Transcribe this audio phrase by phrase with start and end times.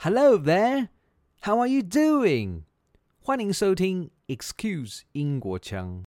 [0.00, 0.89] Hello there,
[1.41, 2.63] how are you doing?
[3.23, 6.03] 欢迎收听 Excuse 英国腔。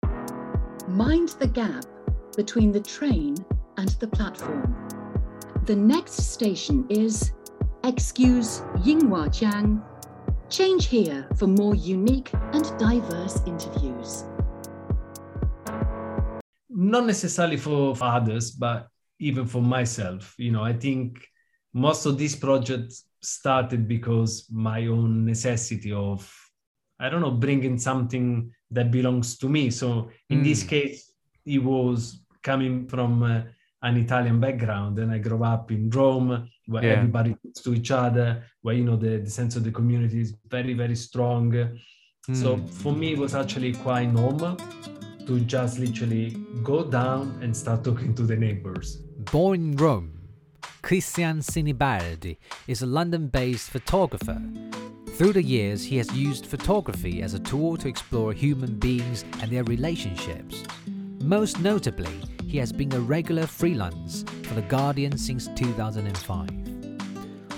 [0.87, 1.83] Mind the gap
[2.37, 3.35] between the train
[3.75, 4.73] and the platform.
[5.65, 7.31] The next station is
[7.83, 9.81] Excuse Yinghua Jiang.
[10.49, 14.23] Change here for more unique and diverse interviews.
[16.79, 18.87] not necessarily for for others, but
[19.19, 20.33] even for myself.
[20.37, 21.27] You know, I think
[21.73, 26.31] most of these projects started because my own necessity of,
[26.99, 29.69] I don't know, bringing something that belongs to me.
[29.69, 30.67] So in this Mm.
[30.69, 31.13] case,
[31.45, 33.41] it was coming from uh,
[33.81, 36.93] an Italian background, and I grew up in Rome, where Yeah.
[36.97, 40.35] everybody talks to each other, where you know the, the sense of the community is
[40.49, 41.53] very, very strong.
[42.33, 42.69] So Mm.
[42.73, 44.57] for me, it was actually quite normal
[45.25, 48.97] to just literally go down and start talking to the neighbors.
[49.31, 50.18] Born in Rome,
[50.81, 54.41] Christian Sinibaldi is a London based photographer.
[55.15, 59.51] Through the years, he has used photography as a tool to explore human beings and
[59.51, 60.63] their relationships.
[61.21, 66.49] Most notably, he has been a regular freelance for The Guardian since 2005.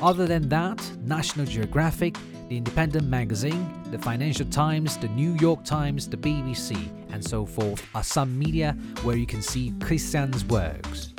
[0.01, 2.17] Other than that, National Geographic,
[2.49, 7.85] The Independent Magazine, The Financial Times, The New York Times, the BBC, and so forth
[7.93, 11.13] are some media where you can see Christian's works.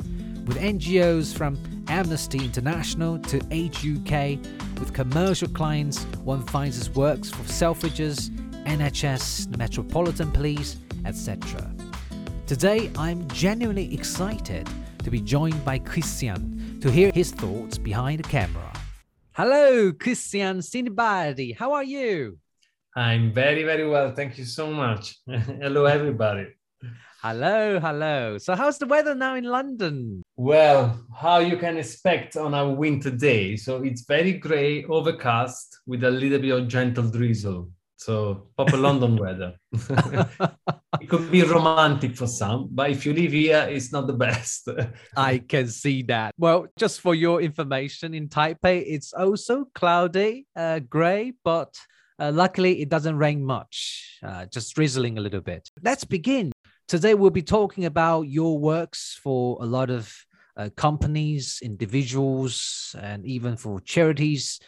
[0.45, 1.55] With NGOs from
[1.87, 4.39] Amnesty International to Age UK,
[4.79, 8.29] with commercial clients, one finds his works for Selfridges,
[8.65, 11.69] NHS, the Metropolitan Police, etc.
[12.47, 14.69] Today, I'm genuinely excited
[15.03, 18.71] to be joined by Christian to hear his thoughts behind the camera.
[19.33, 21.57] Hello, Christian Sinibaldi.
[21.57, 22.37] How are you?
[22.95, 24.13] I'm very, very well.
[24.13, 25.17] Thank you so much.
[25.27, 26.47] Hello, everybody.
[27.21, 28.37] Hello, hello.
[28.37, 30.22] So, how's the weather now in London?
[30.35, 33.55] Well, how you can expect on a winter day.
[33.55, 37.69] So it's very gray, overcast, with a little bit of gentle drizzle.
[37.97, 39.53] So proper London weather.
[40.99, 44.69] it could be romantic for some, but if you live here, it's not the best.
[45.15, 46.33] I can see that.
[46.37, 51.75] Well, just for your information, in Taipei, it's also cloudy, uh, gray, but
[52.19, 55.69] uh, luckily it doesn't rain much, uh, just drizzling a little bit.
[55.81, 56.52] Let's begin.
[56.93, 60.15] Today, we'll be talking about your works for a lot of
[60.55, 64.59] uh, companies, individuals, and even for charities,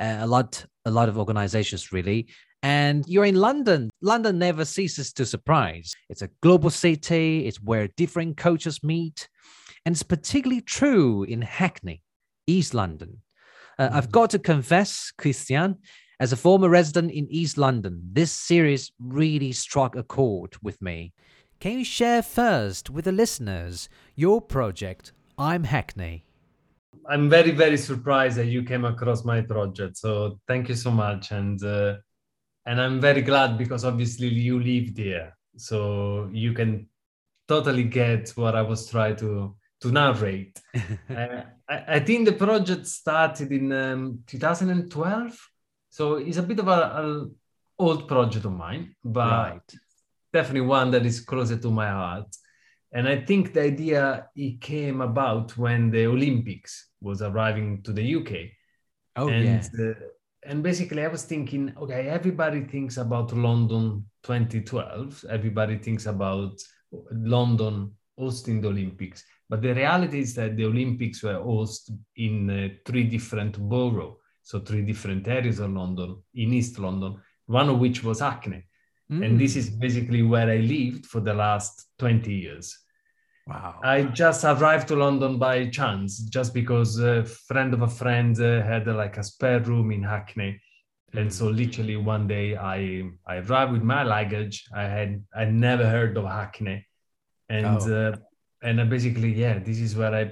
[0.00, 2.28] uh, a lot, a lot of organizations, really.
[2.62, 3.90] And you're in London.
[4.00, 5.92] London never ceases to surprise.
[6.08, 7.46] It's a global city.
[7.46, 9.28] It's where different cultures meet.
[9.84, 12.00] And it's particularly true in Hackney,
[12.46, 13.20] East London.
[13.78, 15.80] Uh, I've got to confess, Christian,
[16.18, 21.12] as a former resident in East London, this series really struck a chord with me.
[21.64, 26.26] Can you share first with the listeners your project, I'm Hackney?
[27.08, 29.96] I'm very, very surprised that you came across my project.
[29.96, 31.30] So thank you so much.
[31.30, 31.94] And uh,
[32.66, 35.38] and I'm very glad because obviously you live there.
[35.56, 36.86] So you can
[37.48, 40.60] totally get what I was trying to to narrate.
[40.74, 45.48] uh, I, I think the project started in um, 2012.
[45.88, 47.26] So it's a bit of a, a
[47.78, 49.74] old project of mine, but right.
[50.34, 52.36] Definitely one that is closer to my heart.
[52.92, 58.16] And I think the idea it came about when the Olympics was arriving to the
[58.16, 58.32] UK.
[59.16, 59.86] Oh, and, yeah.
[59.86, 59.94] uh,
[60.44, 65.24] and basically, I was thinking, okay, everybody thinks about London 2012.
[65.30, 66.60] Everybody thinks about
[67.10, 69.24] London hosting the Olympics.
[69.48, 74.60] But the reality is that the Olympics were hosted in uh, three different boroughs, so
[74.60, 78.64] three different areas of London, in East London, one of which was Hackney.
[79.22, 79.56] And this Mm.
[79.60, 82.66] is basically where I lived for the last 20 years.
[83.46, 83.78] wow.
[83.84, 88.62] I just arrived to London by chance, just because a friend of a friend uh,
[88.62, 90.60] had uh, like a spare room in Hackney.
[91.12, 94.64] And so literally one day I, I arrived with my luggage.
[94.74, 96.86] I had I never heard of Hackney.
[97.50, 98.12] And Oh.
[98.12, 98.16] uh,
[98.62, 100.24] and I basically, yeah, this is where I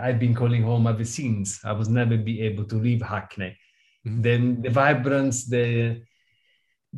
[0.00, 1.62] I've been calling home ever since.
[1.64, 3.52] I was never be able to leave Hackney.
[4.06, 4.22] Mhm.
[4.22, 5.66] Then the vibrance, the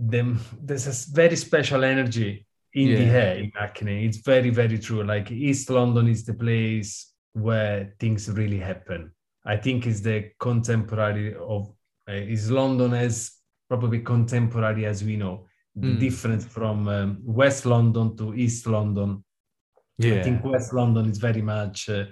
[0.06, 3.12] the there's a very special energy in the Yeah.
[3.22, 4.04] air in Hackney.
[4.06, 5.02] It's very, very true.
[5.02, 9.12] Like East London is the place where things really happen.
[9.44, 11.72] I think it's the contemporary of
[12.08, 13.32] uh, is London as
[13.68, 15.46] probably contemporary as we know.
[15.76, 16.00] The Mm.
[16.00, 19.22] difference from um, West London to East London.
[19.98, 20.20] Yeah.
[20.20, 22.04] I think West London is very much uh,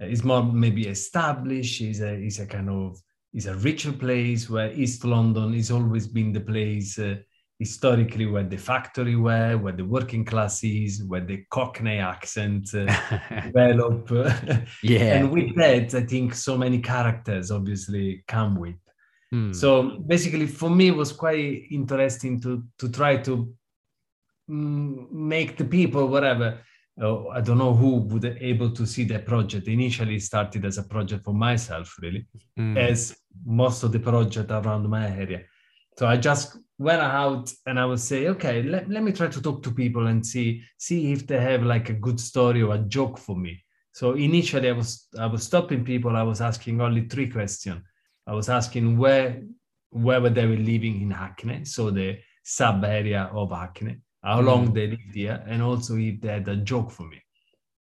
[0.00, 1.80] is more maybe established.
[1.82, 2.98] is a is a kind of
[3.34, 7.16] is a richer place where East London has always been the place uh,
[7.58, 12.86] historically where the factory were, where the working class is, where the Cockney accent uh,
[13.44, 14.10] develop.
[14.82, 15.16] yeah.
[15.16, 18.74] and with that, I think so many characters obviously come with.
[19.32, 19.54] Mm.
[19.54, 23.54] So basically, for me, it was quite interesting to to try to
[24.50, 26.58] mm, make the people whatever.
[27.00, 29.68] Oh, I don't know who would able to see the project.
[29.68, 32.26] Initially, started as a project for myself, really,
[32.58, 32.76] mm.
[32.76, 35.42] as most of the project around my area.
[35.98, 39.42] So I just went out and I would say, okay, let, let me try to
[39.42, 42.78] talk to people and see see if they have like a good story or a
[42.78, 43.64] joke for me.
[43.92, 46.16] So initially, I was I was stopping people.
[46.16, 47.82] I was asking only three questions.
[48.26, 49.42] I was asking where
[49.90, 54.46] where were they were living in Hackney, so the sub area of Hackney, how mm.
[54.46, 57.22] long they lived here, and also if they had a joke for me.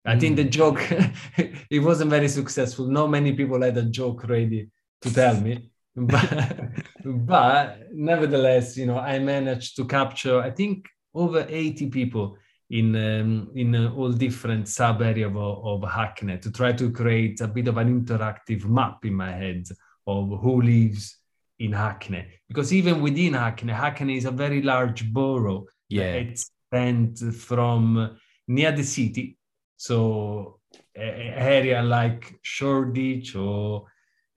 [0.05, 0.21] I mm.
[0.21, 0.81] think the joke
[1.71, 2.89] it wasn't very successful.
[2.89, 4.69] Not many people had a joke ready
[5.03, 6.71] to tell me, but
[7.05, 12.37] but nevertheless, you know, I managed to capture I think over 80 people
[12.71, 17.41] in um, in uh, all different sub area of, of Hackney to try to create
[17.41, 19.67] a bit of an interactive map in my head
[20.07, 21.19] of who lives
[21.59, 22.27] in Hackney.
[22.49, 25.67] Because even within Hackney, Hackney is a very large borough.
[25.89, 28.17] Yeah, it's spent from
[28.47, 29.37] near the city,
[29.77, 30.61] so
[30.95, 33.87] area like Shoreditch or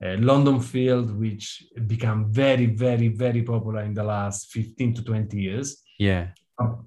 [0.03, 5.39] uh, London Field, which become very, very, very popular in the last 15 to 20
[5.39, 5.81] years.
[5.97, 6.27] Yeah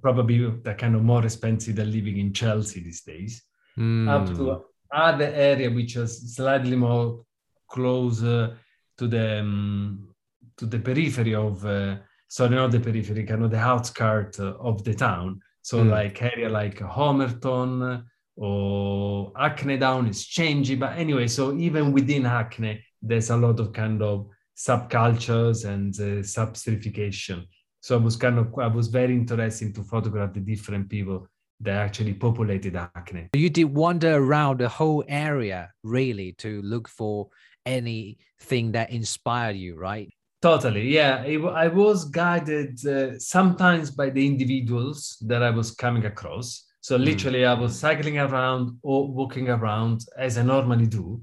[0.01, 3.43] probably the kind of more expensive than living in Chelsea these days,
[3.79, 4.09] mm.
[4.09, 7.25] up to other area which is slightly more
[7.69, 8.57] closer
[8.97, 10.09] to the um,
[10.57, 11.97] to the periphery of uh,
[12.29, 15.91] sorry not the periphery kind of the outskirts of the town so mm.
[15.91, 18.05] like area like Homerton
[18.37, 23.73] or Hackney Down is changing but anyway so even within Hackney there's a lot of
[23.73, 27.44] kind of subcultures and uh, substrification
[27.87, 31.29] so I was kind of I was very interested to photograph the different people
[31.61, 33.29] that actually populated Hackney.
[33.32, 37.29] You did wander around the whole area really to look for
[37.64, 40.12] anything that inspired you, right?
[40.43, 41.25] Totally, yeah.
[41.55, 46.64] I was guided uh, sometimes by the individuals that I was coming across.
[46.81, 47.05] So hmm.
[47.05, 47.49] literally, mm.
[47.49, 51.23] I was cycling around or walking around as I normally do,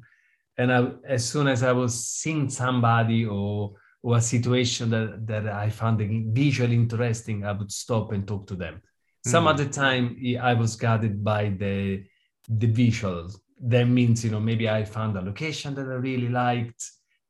[0.57, 3.73] and I, as soon as I was seeing somebody or
[4.03, 6.01] or a situation that, that I found
[6.35, 8.81] visually interesting, I would stop and talk to them.
[9.25, 9.51] Some mm.
[9.51, 12.03] other time I was guided by the
[12.50, 13.38] the visuals.
[13.61, 16.83] That means, you know, maybe I found a location that I really liked,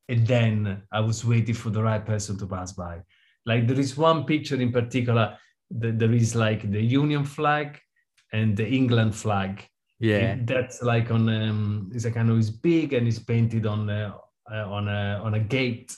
[0.08, 3.02] and then I was waiting for the right person to pass by.
[3.46, 5.38] Like there is one picture in particular
[5.70, 7.78] that there is like the Union flag
[8.32, 9.64] and the England flag.
[10.00, 13.88] Yeah, that's like on um, it's a kind of it's big and it's painted on
[13.88, 14.12] uh,
[14.50, 15.96] on a on a gate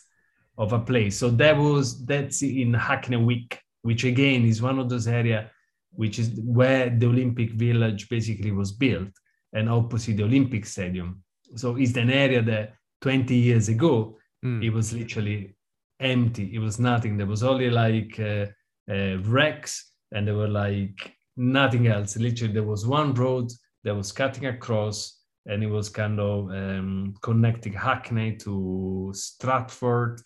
[0.58, 1.18] of a place.
[1.18, 5.50] So that was that's in Hackney Wick, which again is one of those areas
[5.96, 9.08] which is where the Olympic Village basically was built
[9.52, 11.22] and opposite the Olympic Stadium.
[11.56, 14.62] So it's an area that 20 years ago mm.
[14.62, 15.56] it was literally
[16.00, 16.54] empty.
[16.54, 17.16] It was nothing.
[17.16, 18.46] There was only like uh,
[18.90, 22.16] uh, wrecks and there were like nothing else.
[22.16, 23.50] Literally, there was one road
[23.86, 30.20] that was cutting across and it was kind of um, connecting Hackney to Stratford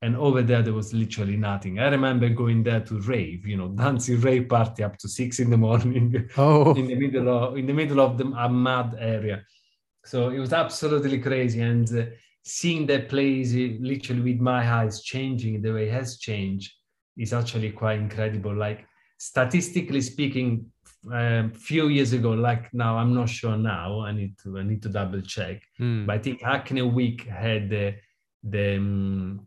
[0.00, 1.80] and over there there was literally nothing.
[1.80, 5.50] I remember going there to rave you know dancing rave party up to six in
[5.50, 6.28] the morning.
[6.36, 6.72] Oh.
[6.74, 9.42] In the middle of in the middle of the a mad area.
[10.04, 12.04] So it was absolutely crazy and uh,
[12.44, 16.72] seeing that place uh, literally with my eyes changing the way it has changed
[17.18, 18.54] is actually quite incredible.
[18.54, 18.86] Like
[19.18, 20.70] statistically speaking
[21.10, 24.82] um, few years ago like now i'm not sure now i need to i need
[24.82, 26.04] to double check mm.
[26.06, 27.94] but i think hackney wick had the
[28.42, 29.46] the um,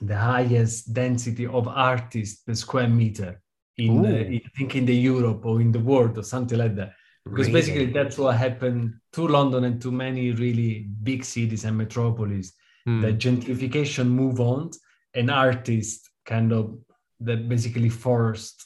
[0.00, 3.40] the highest density of artists per square meter
[3.78, 6.92] in, uh, I think in the Europe or in the world or something like that.
[7.24, 7.60] Because really?
[7.60, 12.52] basically that's what happened to London and to many really big cities and metropolis.
[12.88, 13.02] Mm.
[13.02, 14.70] That gentrification move on
[15.14, 16.78] and artists kind of
[17.20, 18.65] that basically forced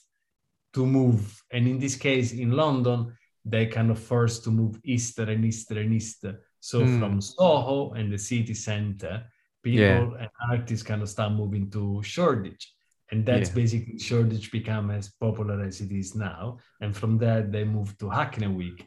[0.75, 1.43] to move.
[1.51, 5.79] And in this case, in London, they kind of forced to move easter and easter
[5.79, 6.41] and easter.
[6.61, 6.99] So mm.
[6.99, 9.25] from Soho and the city center
[9.63, 10.21] people yeah.
[10.21, 12.73] and artists kind of start moving to Shoreditch.
[13.11, 13.55] And that's yeah.
[13.55, 16.59] basically Shoreditch become as popular as it is now.
[16.81, 18.87] And from there, they moved to Hackney Wick.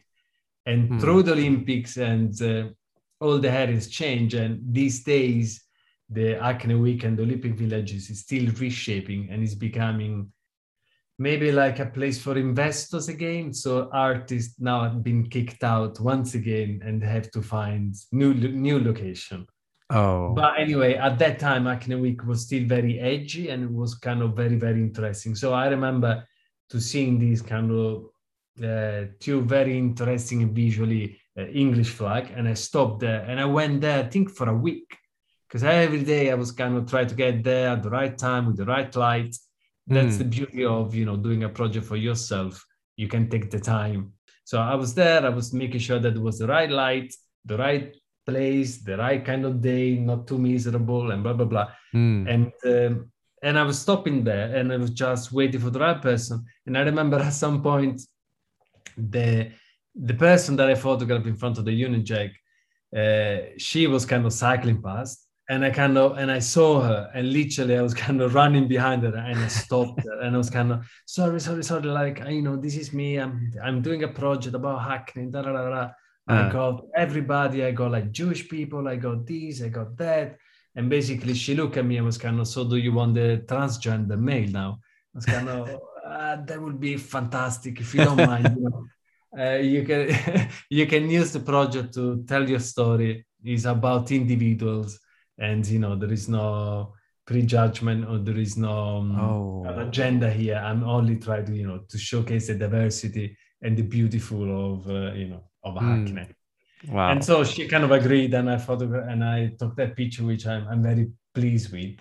[0.66, 0.98] And hmm.
[0.98, 2.68] through the Olympics and uh,
[3.20, 4.34] all the areas change.
[4.34, 5.62] And these days,
[6.08, 10.32] the Hackney Wick and the Olympic Villages is still reshaping and is becoming
[11.18, 13.52] maybe like a place for investors again.
[13.52, 18.82] So artists now have been kicked out once again and have to find new new
[18.82, 19.46] location.
[19.90, 20.32] Oh.
[20.34, 24.22] But anyway, at that time, Hackney Wick was still very edgy and it was kind
[24.22, 25.34] of very, very interesting.
[25.34, 26.26] So I remember
[26.70, 28.06] to seeing these kind of
[28.62, 33.80] uh, two very interesting visually uh, English flag, and I stopped there and I went
[33.80, 34.96] there, I think, for a week
[35.48, 38.46] because every day I was kind of trying to get there at the right time
[38.46, 39.36] with the right light.
[39.86, 40.18] That's Mm.
[40.18, 42.64] the beauty of you know doing a project for yourself.
[42.96, 44.12] You can take the time.
[44.44, 45.24] So I was there.
[45.24, 47.14] I was making sure that it was the right light,
[47.44, 47.94] the right
[48.26, 51.68] place, the right kind of day, not too miserable, and blah blah blah.
[51.94, 52.28] Mm.
[52.32, 53.10] And um,
[53.42, 56.44] and I was stopping there, and I was just waiting for the right person.
[56.66, 58.00] And I remember at some point,
[58.96, 59.50] the
[59.94, 62.30] the person that I photographed in front of the Union Jack,
[62.96, 67.10] uh, she was kind of cycling past, and I kind of and I saw her,
[67.14, 70.38] and literally I was kind of running behind her, and I stopped her, and I
[70.38, 73.16] was kind of sorry, sorry, sorry, like you know, this is me.
[73.18, 75.30] I'm I'm doing a project about hacking.
[75.30, 75.90] Da, da, da, da.
[76.26, 76.50] I Uh.
[76.52, 77.64] got everybody.
[77.64, 78.88] I got like Jewish people.
[78.88, 79.62] I got this.
[79.62, 80.38] I got that.
[80.76, 83.44] And basically, she looked at me and was kind of, so do you want the
[83.46, 84.80] transgender male now?
[85.14, 85.70] I was kind of,
[86.04, 88.56] ah, that would be fantastic if you don't mind.
[88.56, 88.86] You, know.
[89.36, 93.26] Uh, you can you can use the project to tell your story.
[93.42, 95.00] It's about individuals,
[95.38, 96.94] and you know there is no
[97.26, 99.64] prejudgment or there is no um, Oh.
[99.80, 100.56] agenda here.
[100.56, 105.12] I'm only trying to you know to showcase the diversity and the beautiful of uh,
[105.14, 105.80] you know of Mm.
[106.06, 106.34] Hackney.
[106.88, 107.10] Wow.
[107.12, 110.46] And so she kind of agreed, and I photographed and I took that picture, which
[110.46, 111.96] I'm, I'm very pleased with.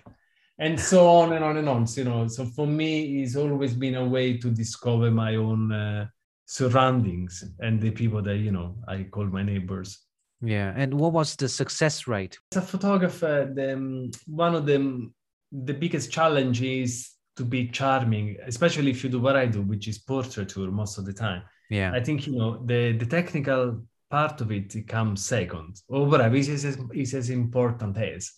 [0.60, 1.88] And so on and on and on.
[1.88, 5.72] So, you know, so for me, it's always been a way to discover my own
[5.72, 6.08] uh,
[6.46, 10.00] surroundings and the people that you know I call my neighbors.
[10.44, 10.74] Yeah.
[10.76, 12.38] And what was the success rate?
[12.52, 15.10] As a photographer, the, um, one of the
[15.52, 19.88] the biggest challenge is to be charming, especially if you do what I do, which
[19.88, 21.44] is portraiture most of the time.
[21.70, 21.92] Yeah.
[21.94, 26.36] I think you know the the technical part of it, it comes second, or whatever
[26.36, 28.32] is as, is as important as,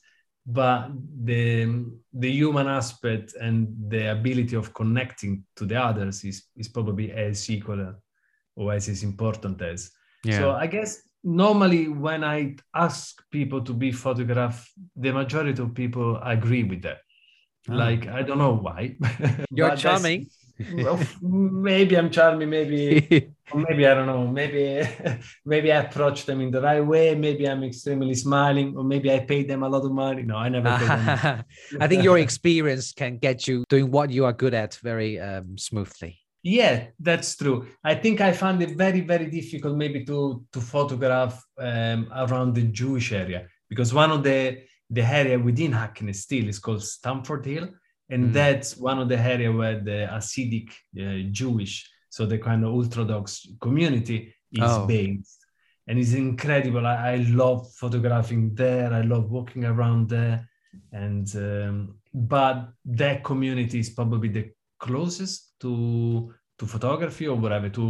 [0.45, 0.89] but
[1.23, 7.11] the the human aspect and the ability of connecting to the others is is probably
[7.11, 7.95] as equal
[8.55, 9.91] or as as important as.
[10.23, 10.39] yeah.
[10.39, 16.19] So I guess normally when I ask people to be photographed, the majority of people
[16.23, 16.99] agree with that.
[17.67, 17.73] Oh.
[17.73, 18.95] Like I don't know why.
[19.51, 20.27] You're charming.
[20.75, 22.49] well, maybe I'm charming.
[22.49, 24.27] Maybe maybe I don't know.
[24.27, 24.87] Maybe
[25.45, 27.15] maybe I approach them in the right way.
[27.15, 30.21] Maybe I'm extremely smiling, or maybe I pay them a lot of money.
[30.21, 31.43] No, I never pay them.
[31.81, 35.57] I think your experience can get you doing what you are good at very um,
[35.57, 36.19] smoothly.
[36.47, 37.65] Yeah, that's true.
[37.83, 42.65] I think I found it very, very difficult maybe to to photograph um, around the
[42.81, 44.59] Jewish area because one of the
[44.97, 47.67] the area within Hackney still is called Stamford Hill,
[48.13, 48.33] and Mm.
[48.33, 50.69] that's one of the area where the Hasidic
[51.01, 54.17] uh, Jewish, so the kind of Orthodox community
[54.51, 54.85] is Oh.
[54.85, 55.39] based,
[55.87, 56.85] and it's incredible.
[56.85, 58.93] I, I love photographing there.
[58.93, 60.47] I love walking around there,
[60.91, 61.75] and um,
[62.13, 67.85] but that community is probably the closest to to photography or whatever to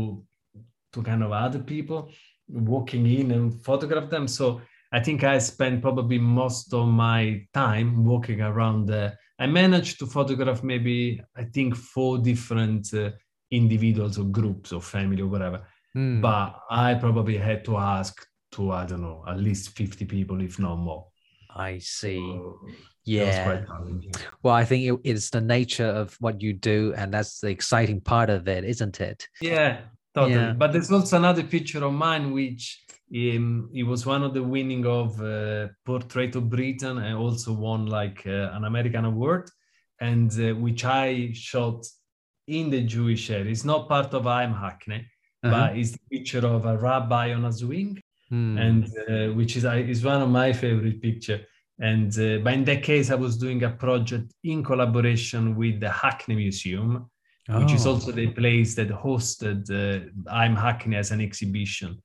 [0.93, 1.99] to kind of other people
[2.47, 4.61] walking in and photograph them so
[4.97, 7.21] i think i spent probably most of my
[7.53, 10.97] time walking around there i managed to photograph maybe
[11.35, 13.09] i think four different uh,
[13.51, 15.59] individuals or groups or family or whatever
[15.95, 16.19] Hmm.
[16.19, 18.13] but i probably had to ask
[18.51, 21.07] to i don't know at least 50 people if not more
[21.55, 22.19] I see.
[22.19, 23.61] So it was Yeah.
[24.41, 28.01] Well, I think it, it's the nature of what you do, and that's the exciting
[28.01, 29.27] part of it, isn't it?
[29.41, 29.81] Yeah,
[30.13, 30.33] totally.
[30.35, 30.53] Yeah.
[30.53, 32.83] But there's also another picture of mine, which
[33.15, 37.85] um, it was one of the winning of uh, Portrait of Britain and also won
[37.85, 39.49] like uh, an American award,
[39.99, 41.85] and uh, which I shot
[42.47, 43.51] in the Jewish area.
[43.51, 45.05] It's not part of I'm Hackney,
[45.43, 45.51] Uh-huh.
[45.51, 48.57] but it's the picture of a rabbi on a swing Hmm.
[48.57, 51.41] and uh, which is I is one of my favorite picture.
[51.79, 55.89] And uh, but in that case, I was doing a project in collaboration with the
[55.91, 57.09] Hackney Museum,
[57.49, 57.91] which is Oh.
[57.91, 62.01] also the place that hosted uh, I'm Hackney as an exhibition.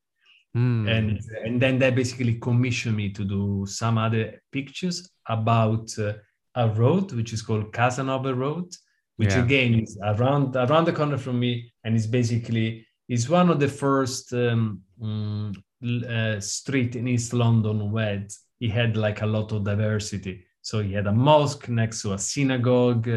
[0.55, 0.89] Hmm.
[0.89, 6.15] And and then they basically commissioned me to do some other pictures about uh,
[6.57, 8.69] a road which is called Cazenove Road,
[9.17, 9.45] which Yeah.
[9.45, 13.69] again is around around the corner from me, and is basically is one of the
[13.69, 18.27] first um, mm, uh, street in East London where
[18.61, 20.45] he had like a lot of diversity.
[20.63, 23.09] So he had a mosque next to a synagogue.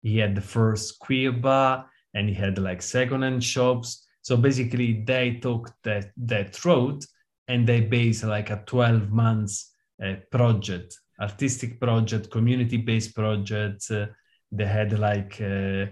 [0.00, 4.06] He had the first queer bar, and he had like second-hand shops.
[4.22, 7.04] So basically, they took that that road
[7.48, 13.90] and they based like a 12 months uh, project, artistic project, community-based project.
[13.90, 14.06] Uh,
[14.52, 15.86] they had like uh,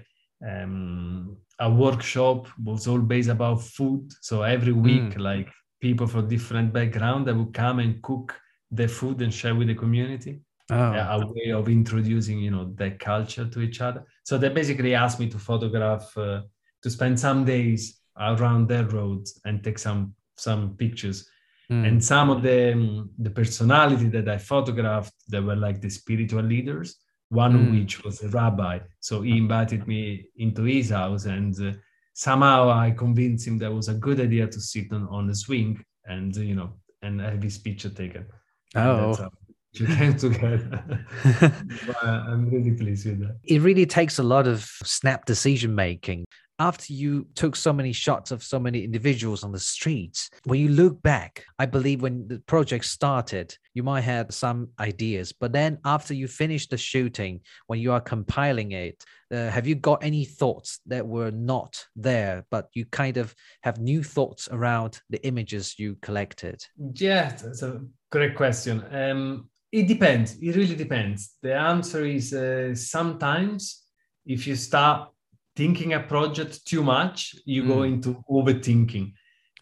[0.49, 4.13] um, a workshop was all based about food.
[4.21, 5.51] So every week, like
[5.81, 8.39] people from different background, they would come and cook
[8.71, 10.75] the food and share with the community oh.
[10.75, 15.19] a way of introducing you know that culture to each other so they basically asked
[15.21, 16.41] me to photograph uh,
[16.83, 21.29] to spend some days around their roads and take some some pictures
[21.71, 21.87] Mm.
[21.87, 26.43] And some of the um, the personality that I photographed, they were like the spiritual
[26.43, 26.97] leaders.
[27.29, 27.61] One mm.
[27.61, 28.81] of which was a rabbi.
[28.99, 31.73] So he invited me into his house, and uh,
[32.13, 35.83] somehow I convinced him that was a good idea to sit on, on a swing
[36.05, 36.73] and you know
[37.03, 38.27] and have his picture taken.
[38.75, 39.29] Oh,
[39.73, 41.07] you came together.
[42.03, 43.39] I'm really pleased with that.
[43.45, 46.25] It really takes a lot of snap decision making
[46.61, 50.69] after you took so many shots of so many individuals on the streets, when you
[50.69, 55.79] look back, I believe when the project started, you might have some ideas, but then
[55.87, 59.03] after you finish the shooting, when you are compiling it,
[59.33, 63.79] uh, have you got any thoughts that were not there, but you kind of have
[63.79, 66.63] new thoughts around the images you collected?
[66.95, 67.81] Yeah, that's a
[68.13, 68.85] great question.
[68.95, 70.37] Um, it depends.
[70.43, 71.37] It really depends.
[71.43, 73.85] The answer is uh, sometimes
[74.27, 75.11] if you start
[75.57, 77.69] thinking a project too much, you mm.
[77.69, 79.13] go into overthinking.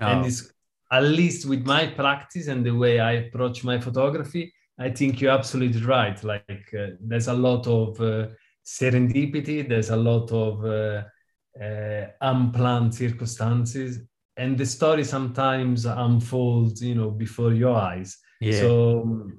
[0.01, 0.07] Oh.
[0.07, 0.53] And it's
[0.91, 5.33] at least with my practice and the way I approach my photography, I think you're
[5.33, 6.23] absolutely right.
[6.23, 8.29] Like uh, there's a lot of uh,
[8.65, 11.03] serendipity, there's a lot of uh,
[11.61, 14.01] uh unplanned circumstances,
[14.37, 18.17] and the story sometimes unfolds, you know, before your eyes.
[18.41, 18.61] Yeah.
[18.61, 19.31] So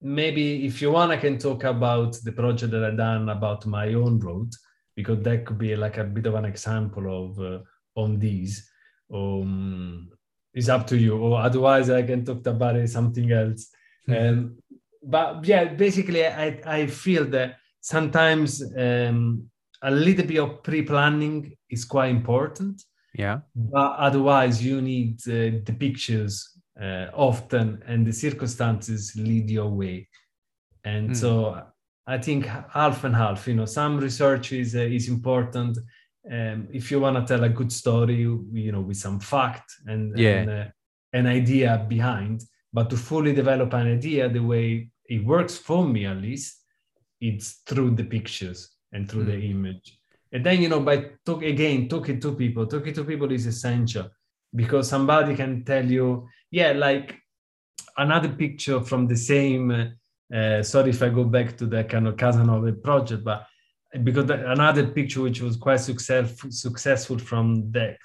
[0.00, 3.94] maybe if you want, I can talk about the project that I've done about my
[3.94, 4.52] own road
[4.94, 7.58] because that could be like a bit of an example of uh,
[7.94, 8.70] on these.
[9.12, 10.10] Um,
[10.52, 13.70] it's up to you, or otherwise I can talk about it, something else.
[14.08, 14.28] Mm-hmm.
[14.28, 14.56] Um,
[15.02, 19.50] but yeah, basically, I I feel that sometimes um,
[19.82, 22.82] a little bit of pre-planning is quite important.
[23.14, 23.40] Yeah.
[23.54, 30.08] But otherwise, you need uh, the pictures uh, often, and the circumstances lead your way.
[30.84, 31.16] And mm.
[31.16, 31.62] so
[32.06, 33.48] I think half and half.
[33.48, 35.78] You know, some research is uh, is important.
[36.30, 40.18] Um, if you want to tell a good story, you know, with some fact and,
[40.18, 40.30] yeah.
[40.30, 40.64] and uh,
[41.12, 42.42] an idea behind,
[42.72, 46.62] but to fully develop an idea the way it works for me at least,
[47.20, 49.26] it's through the pictures and through mm.
[49.26, 49.98] the image.
[50.32, 54.08] And then you know, by talk again, talking to people, talking to people is essential
[54.54, 57.18] because somebody can tell you, yeah, like
[57.96, 59.92] another picture from the same.
[60.32, 63.46] Uh, sorry if I go back to the kind of Cazenove project, but
[64.02, 67.98] because the, another picture which was quite success, successful from that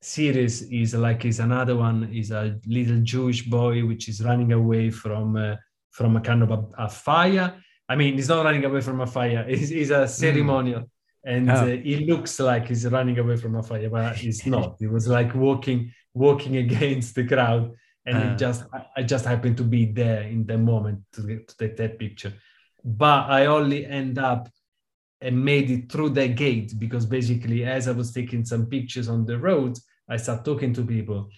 [0.00, 4.90] series is like is another one is a little Jewish boy which is running away
[4.90, 5.56] from uh,
[5.90, 7.54] from a kind of a, a, fire.
[7.88, 9.44] I mean, he's not running away from a fire.
[9.48, 10.80] It's, it's a ceremonial.
[10.80, 10.88] Mm.
[11.24, 11.54] And oh.
[11.54, 14.76] uh, he looks like he's running away from a fire, but he's not.
[14.78, 17.72] he was like walking, walking against the crowd
[18.06, 18.64] and uh, it just
[18.96, 22.32] I just happened to be there in the moment to, get, to take that picture.
[22.84, 24.48] But I only end up
[25.20, 29.24] and made it through the gate because basically, as I was taking some pictures on
[29.24, 31.28] the road, I started talking to people,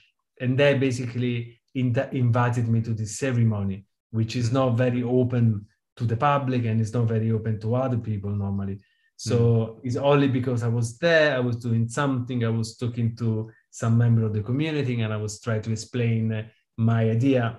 [0.41, 6.05] and they basically in invited me to this ceremony, which is not very open to
[6.05, 8.79] the public and it's not very open to other people normally.
[9.17, 9.81] So mm.
[9.83, 13.99] it's only because I was there, I was doing something, I was talking to some
[13.99, 17.59] member of the community, and I was trying to explain my idea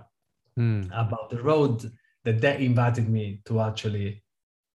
[0.57, 0.85] mm.
[0.87, 1.91] about the road
[2.23, 4.23] that that invited me to actually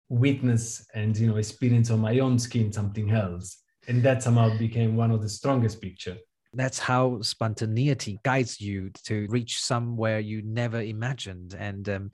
[0.09, 3.62] witness and you know experience on my own skin something else.
[3.88, 6.16] And that somehow became one of the strongest picture.
[6.55, 11.57] That's how spontaneity guides you to reach somewhere you never imagined.
[11.59, 12.11] And um,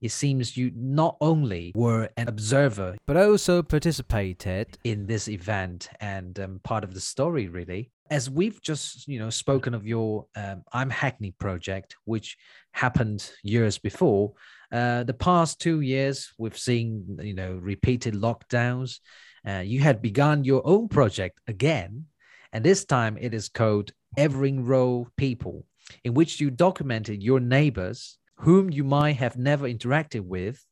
[0.00, 6.38] it seems you not only were an observer but also participated in this event and
[6.40, 10.62] um, part of the story really as we've just you know spoken of your um,
[10.74, 12.36] i'm hackney project which
[12.72, 14.34] happened years before
[14.70, 19.00] uh, the past two years we've seen you know repeated lockdowns.
[19.46, 22.04] Uh, you had begun your own project again
[22.52, 25.64] and this time it is called evering road people
[26.04, 30.64] in which you documented your neighbors whom you might have never interacted with.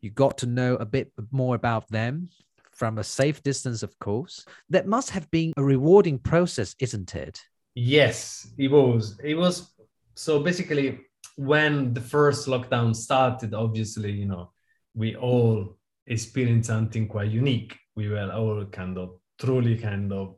[0.00, 2.28] You got to know a bit more about them
[2.76, 4.44] from a safe distance, of course.
[4.70, 7.40] That must have been a rewarding process, isn't it?
[7.74, 9.18] Yes, it was.
[9.22, 9.72] It was.
[10.14, 11.00] So basically,
[11.36, 14.52] when the first lockdown started, obviously, you know,
[14.94, 17.76] we all experienced something quite unique.
[17.96, 20.36] We were all kind of truly kind of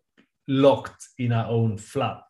[0.49, 2.23] locked in our own flat.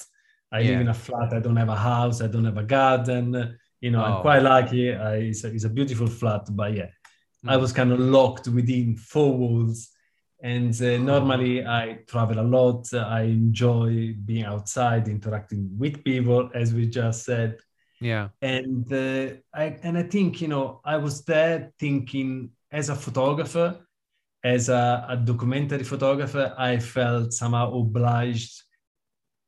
[0.52, 0.70] I yeah.
[0.70, 1.32] live in a flat.
[1.32, 2.20] I don't have a house.
[2.20, 3.58] I don't have a garden.
[3.80, 4.04] You know, oh.
[4.04, 4.94] I'm quite lucky.
[4.94, 6.90] I, it's, a, it's a beautiful flat, but yeah,
[7.44, 7.50] mm.
[7.50, 9.90] I was kind of locked within four walls
[10.42, 12.92] and uh, normally I travel a lot.
[12.92, 17.56] I enjoy being outside, interacting with people, as we just said.
[18.00, 18.28] Yeah.
[18.42, 23.80] And uh, I and I think you know I was there thinking as a photographer,
[24.44, 28.62] as a, a documentary photographer, I felt somehow obliged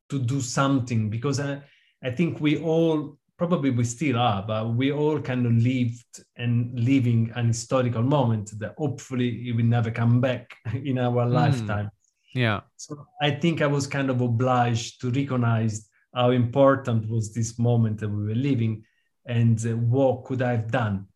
[0.08, 1.62] to do something because I
[2.02, 6.78] I think we all probably we still are, but we all kind of lived and
[6.78, 11.32] living an historical moment that hopefully it will never come back in our mm.
[11.32, 11.90] lifetime.
[12.34, 12.60] Yeah.
[12.76, 18.00] So I think I was kind of obliged to recognize how important was this moment
[18.00, 18.84] that we were living
[19.26, 21.06] and uh, what could I have done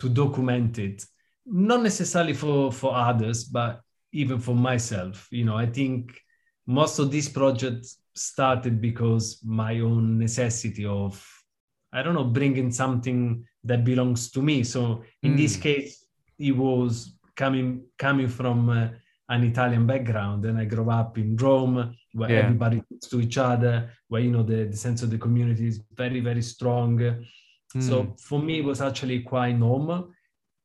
[0.00, 1.04] to document it.
[1.44, 5.28] Not necessarily for, for others, but even for myself.
[5.30, 6.18] You know, I think
[6.66, 11.24] most of these projects started because my own necessity of
[11.92, 14.62] I don't know, bringing something that belongs to me.
[14.62, 15.36] So in mm.
[15.36, 15.62] this hmm.
[15.62, 16.04] case,
[16.38, 18.88] it was coming coming from uh,
[19.28, 22.38] an Italian background, and I grew up in Rome, where yeah.
[22.38, 25.80] everybody talks to each other, where you know the, the sense of the community is
[25.94, 26.98] very very strong.
[26.98, 27.82] Mm.
[27.82, 28.12] So hmm.
[28.16, 30.10] for me, it was actually quite normal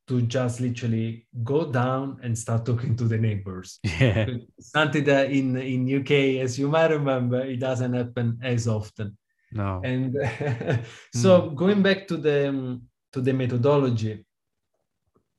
[0.07, 3.79] to just literally go down and start talking to the neighbors.
[3.99, 4.27] Yeah.
[4.59, 9.17] Something that in in UK, as you might remember, it doesn't happen as often.
[9.53, 9.81] No.
[9.83, 10.13] And
[11.13, 11.55] so mm.
[11.55, 14.25] going back to the um, to the methodology,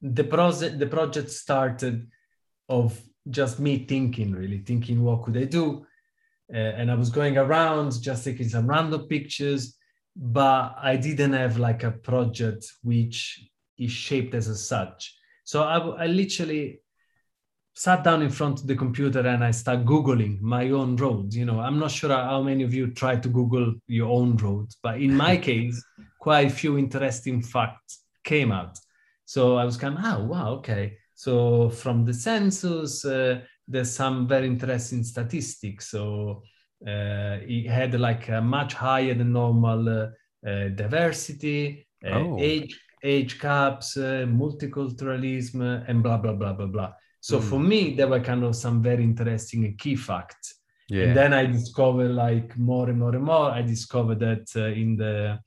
[0.01, 2.09] the project the project started
[2.69, 5.87] of just me thinking really thinking what could I do,
[6.53, 9.77] uh, and I was going around just taking some random pictures,
[10.15, 13.45] but I didn't have like a project which
[13.79, 15.17] is shaped as a such.
[15.45, 16.81] So I, I literally
[17.75, 21.35] sat down in front of the computer and I start Googling my own road.
[21.35, 24.69] You know, I'm not sure how many of you try to Google your own road,
[24.83, 25.85] but in my case,
[26.21, 28.79] quite a few interesting facts came out.
[29.25, 30.99] So I was kind of, oh, wow, okay.
[31.17, 35.91] So from the census, uh, there's some very interesting statistics.
[35.91, 36.43] So
[36.87, 40.07] uh, it had like a much higher than normal uh,
[40.47, 42.37] uh diversity, uh, oh.
[42.39, 46.93] age age caps, uh, multiculturalism, and blah blah blah blah blah.
[47.25, 47.43] So mm.
[47.43, 50.57] for me, there were kind of some very interesting key facts.
[50.91, 51.05] Yeah.
[51.05, 53.51] And then I discovered like more and more and more.
[53.51, 55.39] I discovered that uh, in the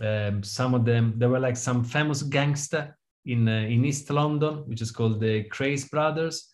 [0.00, 2.96] um, some of them there were like some famous gangster
[3.26, 6.48] in uh, in East London, which is called the Krays Brothers.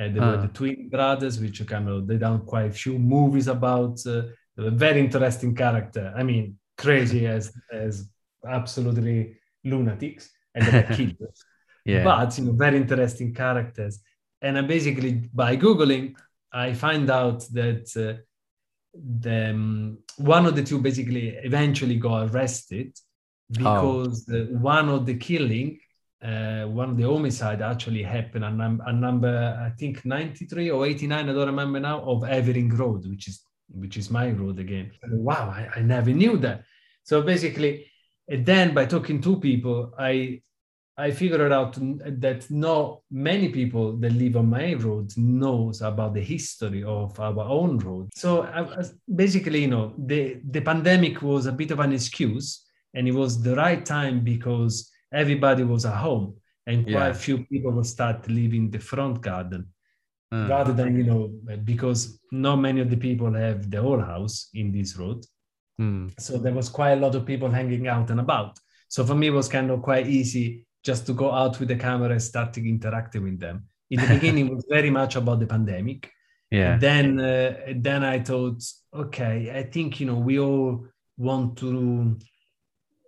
[0.00, 3.48] Uh, they were the twin brothers, which kind of they done quite a few movies
[3.48, 3.98] about.
[4.06, 4.22] Uh,
[4.56, 6.14] very interesting character.
[6.16, 8.08] I mean, crazy as as
[8.48, 11.44] absolutely lunatics and the killers
[11.88, 12.04] yeah.
[12.04, 14.00] but you know very interesting characters
[14.42, 16.14] and I basically by googling
[16.52, 18.20] i find out that uh,
[19.20, 22.96] the um, one of the two basically eventually got arrested
[23.50, 24.46] because oh.
[24.76, 25.78] one of the killing
[26.22, 29.34] uh, one of the homicide actually happened a, num- a number
[29.66, 33.96] i think 93 or 89 i don't remember now of evering road which is which
[33.96, 36.64] is my road again wow I, I never knew that
[37.04, 37.90] so basically
[38.28, 40.40] then by talking to people i
[40.98, 46.20] I figured out that not many people that live on my road knows about the
[46.20, 48.08] history of our own road.
[48.16, 48.82] So I,
[49.14, 53.40] basically, you know, the, the pandemic was a bit of an excuse and it was
[53.40, 56.34] the right time because everybody was at home
[56.66, 57.06] and quite yeah.
[57.06, 59.68] a few people will start leaving the front garden
[60.34, 60.48] mm.
[60.48, 61.32] rather than, you know,
[61.62, 65.24] because not many of the people have the whole house in this road.
[65.80, 66.12] Mm.
[66.18, 68.58] So there was quite a lot of people hanging out and about.
[68.88, 71.76] So for me, it was kind of quite easy just to go out with the
[71.76, 73.64] camera and starting interacting with them.
[73.90, 76.10] In the beginning, it was very much about the pandemic.
[76.50, 76.72] Yeah.
[76.72, 78.62] And then, uh, then I thought,
[78.94, 80.86] okay, I think you know we all
[81.16, 82.16] want to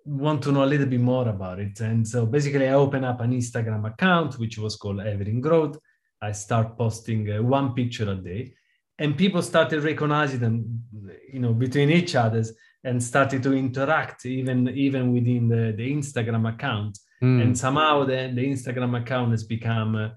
[0.04, 1.80] want to know a little bit more about it.
[1.80, 5.78] And so basically, I opened up an Instagram account which was called Evering Road.
[6.20, 8.54] I start posting uh, one picture a day,
[8.98, 10.84] and people started recognizing them,
[11.32, 12.52] you know, between each others
[12.84, 17.42] and started to interact even even within the, the Instagram account Mm.
[17.42, 20.16] And somehow the, the Instagram account has become a,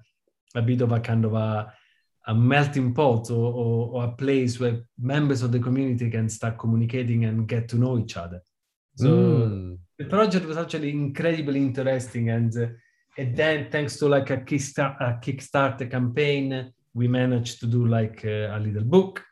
[0.54, 1.72] a bit of a kind of a,
[2.26, 6.58] a melting pot or, or, or, a place where members of the community can start
[6.58, 8.40] communicating and get to know each other.
[8.96, 9.78] So mm.
[9.98, 12.30] the project was actually incredibly interesting.
[12.30, 12.68] And, uh,
[13.18, 18.24] and then thanks to like a, Kickstarter, a Kickstarter campaign, we managed to do like
[18.24, 19.22] uh, a little book,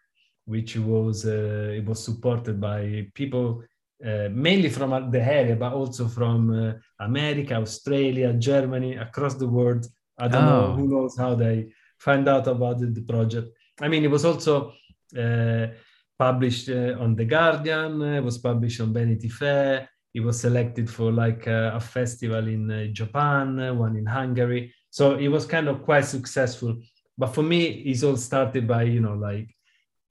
[0.44, 3.62] which was, uh, it was supported by people
[4.05, 6.72] uh, mainly from the area, but also from uh,
[7.05, 9.87] America, Australia, Germany, across the world.
[10.18, 10.50] I don't oh.
[10.50, 13.48] know who knows how they find out about the, project.
[13.81, 14.72] I mean, it was also
[15.16, 15.68] uh,
[16.18, 21.12] published uh, on The Guardian, it was published on Vanity Fair, it was selected for
[21.12, 24.74] like a festival in Japan, one in Hungary.
[24.90, 26.76] So it was kind of quite successful.
[27.16, 29.55] But for me, it's all started by, you know, like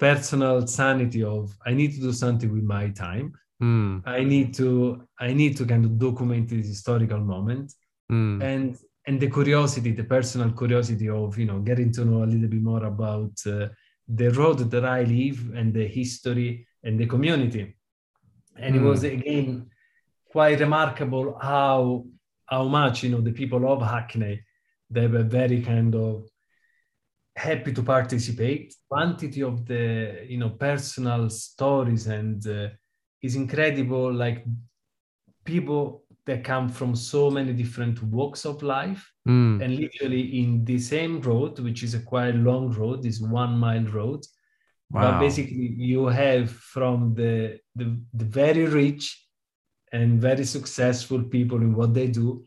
[0.06, 3.28] personal sanity of I need to do something with my time
[3.62, 4.02] Mm.
[4.06, 7.74] I need to I need to kind of document this historical moment
[8.12, 8.42] mm.
[8.42, 8.76] and
[9.08, 12.62] and the curiosity, the personal curiosity of you know getting to know a little bit
[12.62, 13.68] more about uh,
[14.08, 17.76] the road that I live and the history and the community.
[18.58, 18.80] And mm.
[18.80, 19.70] it was again
[20.32, 22.06] quite remarkable how
[22.48, 24.42] how much you know the people of Hackney
[24.90, 26.28] they were very kind of
[27.36, 28.76] happy to participate.
[28.89, 32.70] Quantity of the you know personal stories and uh,
[33.22, 34.12] is incredible.
[34.13, 34.46] Like
[35.44, 39.62] people that come from so many different walks of life, Mm.
[39.62, 43.84] and literally in the same road, which is a quite long road, this one mile
[43.84, 44.26] road.
[44.89, 45.02] Wow.
[45.12, 49.28] But basically, you have from the, the the very rich
[49.94, 52.44] and very successful people in what they do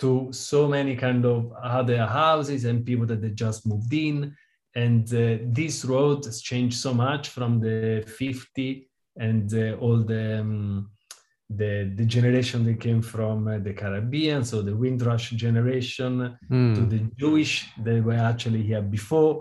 [0.00, 4.34] to so many kind of other houses and people that they just moved in.
[4.74, 10.40] And uh, this road has changed so much from the 50 and uh, all the
[10.40, 10.90] um,
[11.60, 14.44] the the generation that came from uh, the caribbean.
[14.44, 16.74] So the windrush generation Mm.
[16.76, 17.52] to the jewish
[17.86, 19.34] they were actually here before.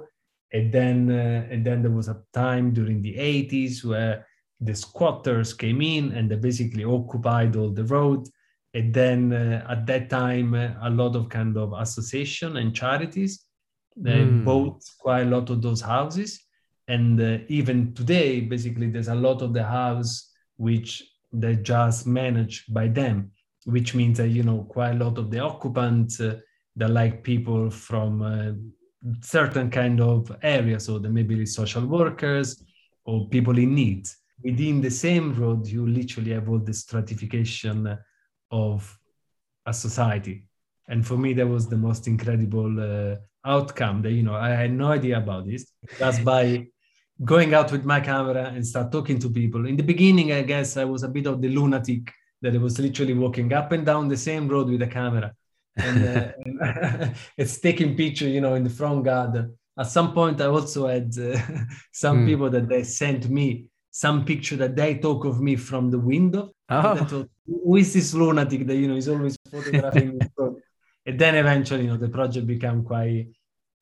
[0.51, 4.25] And then uh, and then there was a time during the 80s where
[4.59, 8.27] the squatters came in and they basically occupied all the road
[8.73, 13.45] and then uh, at that time uh, a lot of kind of association and charities
[13.95, 14.43] they Mm.
[14.45, 16.39] bought quite a lot of those houses.
[16.87, 21.03] And uh, even today basically there's a lot of the house which
[21.33, 23.31] they just managed by them
[23.65, 26.39] which means that you know quite a lot of the occupants uh,
[26.75, 28.51] they're like people from uh,
[29.21, 30.85] certain kind of areas.
[30.85, 32.63] So there may be social workers
[33.05, 34.07] or people in need.
[34.43, 37.97] Within the same road you literally have all the stratification
[38.51, 38.97] of
[39.65, 40.45] a society.
[40.87, 44.71] And for me that was the most incredible uh, outcome that you know i had
[44.73, 45.71] no idea about this.
[45.97, 46.67] Just by
[47.23, 49.65] going out with my camera and start talking to people.
[49.67, 52.79] In the beginning i guess i was a bit of the lunatic that i was
[52.79, 55.33] literally walking up and down the same road with a camera.
[55.77, 59.57] And, uh, and it's taking picture you know in the front garden.
[59.77, 61.39] At some point i also had uh,
[61.93, 62.25] some Hmm.
[62.25, 66.51] people that they sent me some picture that they took of me from the window
[66.69, 66.95] Oh.
[66.95, 70.19] thought, who is this lunatic that you know is always photographing me?
[71.05, 73.29] And then eventually you know the project became quite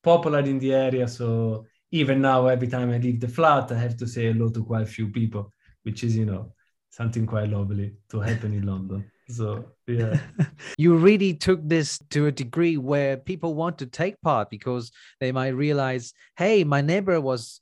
[0.04, 3.98] popular in the area so even now every time i leave the flat i have
[3.98, 5.52] to say hello to quite a few people
[5.84, 6.54] which is you know
[6.92, 9.12] something quite lovely to happen in london.
[9.30, 10.20] So yeah.
[10.78, 15.32] You really took this to a degree where people want to take part because they
[15.34, 17.60] might realize hey my neighbor was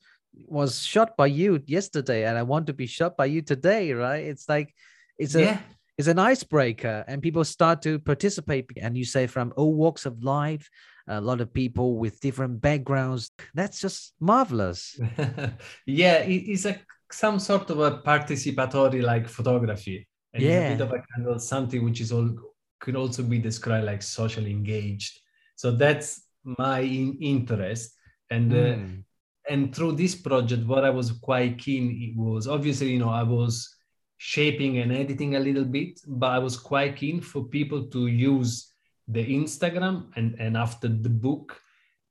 [0.47, 4.23] was shot by you yesterday and i want to be shot by you today right?
[4.25, 4.75] It's like
[5.17, 5.60] it's a yeah
[5.97, 10.21] it's an icebreaker and people start to participate and you say from all walks of
[10.23, 10.69] life
[11.08, 14.99] a lot of people with different backgrounds that's just marvelous
[15.86, 16.80] yeah it- it's a
[17.12, 20.69] some sort of a participatory like photography and it's a Yeah.
[20.73, 22.30] bit of a kind of something which is all
[22.82, 25.19] could also be described like socially engaged
[25.56, 27.93] so that's my in- interest
[28.30, 29.04] and uh, Mm.
[29.49, 33.23] and through this project what i was quite keen it was obviously you know i
[33.23, 33.74] was
[34.17, 38.73] shaping and editing a little bit but i was quite keen for people to use
[39.08, 41.62] the instagram and and after the book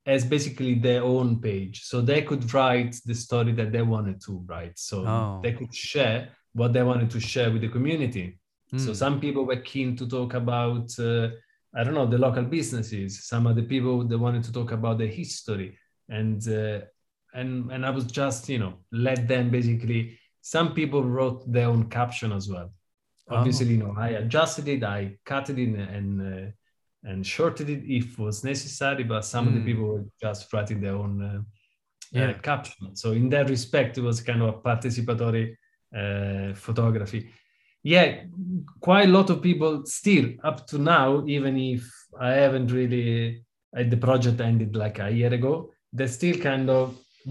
[0.06, 1.82] as basically their own page.
[1.84, 4.78] So they could write the story that they wanted to write.
[4.78, 5.40] So Oh.
[5.42, 8.38] they could share what they wanted to share with the community.
[8.76, 8.96] So Mm.
[8.96, 11.28] some people were keen to talk about uh,
[11.78, 13.24] i don't know the local businesses.
[13.32, 15.68] Some other people they wanted to talk about the history.
[16.18, 16.80] And uh,
[17.38, 20.00] and and i was just you know let them basically
[20.52, 22.68] some people wrote their own caption as well
[23.30, 23.36] Oh.
[23.36, 26.46] obviously you know i adjusted it i cut it in and uh,
[27.10, 29.68] and shorted it if was necessary but some of the Mm.
[29.68, 31.40] people were just writing their own uh,
[32.12, 32.30] Yeah.
[32.30, 35.46] uh, caption so in that respect it was kind of a participatory
[36.00, 37.20] uh, photography
[37.94, 38.06] yeah
[38.86, 41.82] quite a lot of people still up to now even if
[42.28, 43.08] i haven't really
[43.76, 45.52] uh, the project ended like a year ago
[45.96, 46.84] they still kind of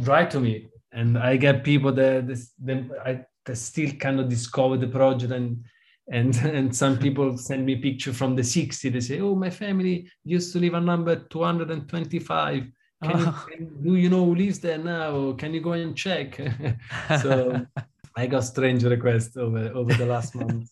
[0.09, 0.53] write to me
[0.93, 2.27] and i get people that
[2.59, 5.33] them i they still kind of discover the project.
[5.33, 5.63] And
[6.11, 10.07] and and some people send me picture from the 60s they say oh my family
[10.23, 12.67] used to live on number 225
[13.03, 13.45] can you, Oh.
[13.49, 15.33] can, do you know who lives there now?
[15.33, 16.39] Can you go and check?
[17.21, 17.65] So
[18.15, 20.69] I got strange requests over over the last month.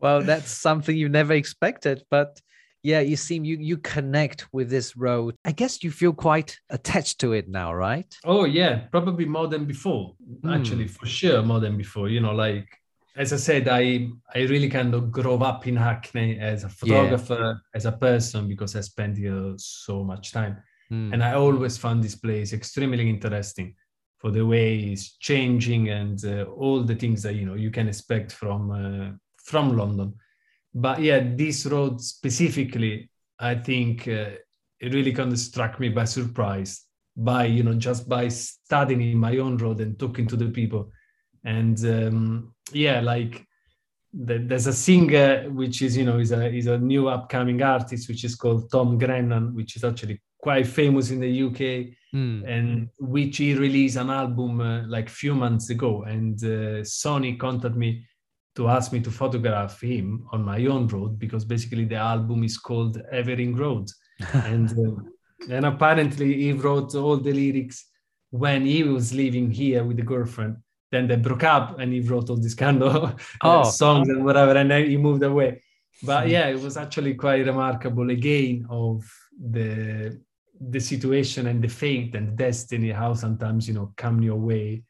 [0.00, 2.40] well that's something you never expected but
[2.90, 7.16] yeah you seem you you connect with this road i guess you feel quite attached
[7.22, 10.04] to it now right oh yeah, probably more than before.
[10.56, 12.06] Actually, for sure, more than before.
[12.14, 12.68] You know, like
[13.22, 13.84] as I said, I
[14.38, 17.44] I really kind of grew up in Hackney as a photographer,
[17.78, 20.56] as a person, because I spent here so much time,
[20.92, 21.12] Mm.
[21.12, 23.68] and I always found this place extremely interesting
[24.20, 27.86] for the way it's changing and uh, all the things that you know you can
[27.88, 29.08] expect from uh,
[29.50, 30.08] from London.
[30.78, 33.08] But yeah, this road specifically,
[33.38, 34.36] I think uh,
[34.78, 36.82] it really kind of struck me by surprise
[37.18, 40.92] by you know just by studying in my own road and talking to the people
[41.46, 43.46] and um, yeah like
[44.12, 48.24] there's a singer which is you know is a is a new upcoming artist which
[48.24, 52.42] is called Tom Grennan, which is actually quite famous in the UK, mm.
[52.46, 57.76] and which he released an album uh, like few months ago, and uh, Sony contacted
[57.76, 58.06] me
[58.56, 62.56] to ask me to photograph him on my own road because basically the album is
[62.58, 63.88] called Evering Road,
[64.32, 67.86] and uh, and apparently he wrote all the lyrics
[68.30, 70.56] when he was living here with the girlfriend
[70.92, 73.64] then they broke up and he wrote all these kind of oh.
[73.64, 75.62] songs and whatever and then he moved away
[76.02, 76.30] but hmm.
[76.30, 79.04] yeah it was actually quite remarkable again of
[79.50, 80.20] the
[80.68, 84.82] the situation and the fate and destiny how sometimes you know come your way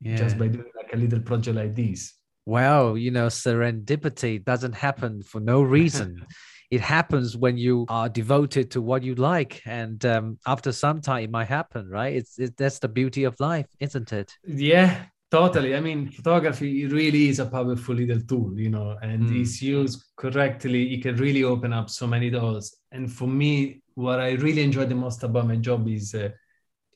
[0.00, 0.16] yeah.
[0.16, 2.14] just by doing like a little project like this
[2.46, 6.24] well you know serendipity doesn't happen for no reason
[6.70, 11.24] it happens when you are devoted to what you like and um, after some time
[11.24, 15.74] it might happen right it's it, that's the beauty of life isn't it yeah Totally.
[15.74, 19.40] I mean, photography really is a powerful little tool, you know, and mm.
[19.40, 20.92] it's used correctly.
[20.92, 22.76] It can really open up so many doors.
[22.90, 26.28] And for me, what I really enjoy the most about my job is uh,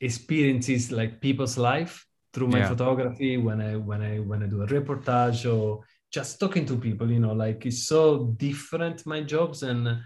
[0.02, 2.05] experiences like people's life
[2.36, 2.68] through my yeah.
[2.68, 7.10] photography when I when I when I do a reportage or just talking to people.
[7.10, 10.02] You know, like it's so different my jobs and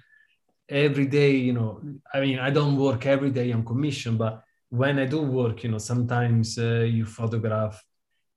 [0.69, 1.33] every day.
[1.33, 1.83] You know,
[2.14, 5.71] I mean, I don't work every day on commission, but when I do work, you
[5.73, 7.83] know, sometimes uh, you photograph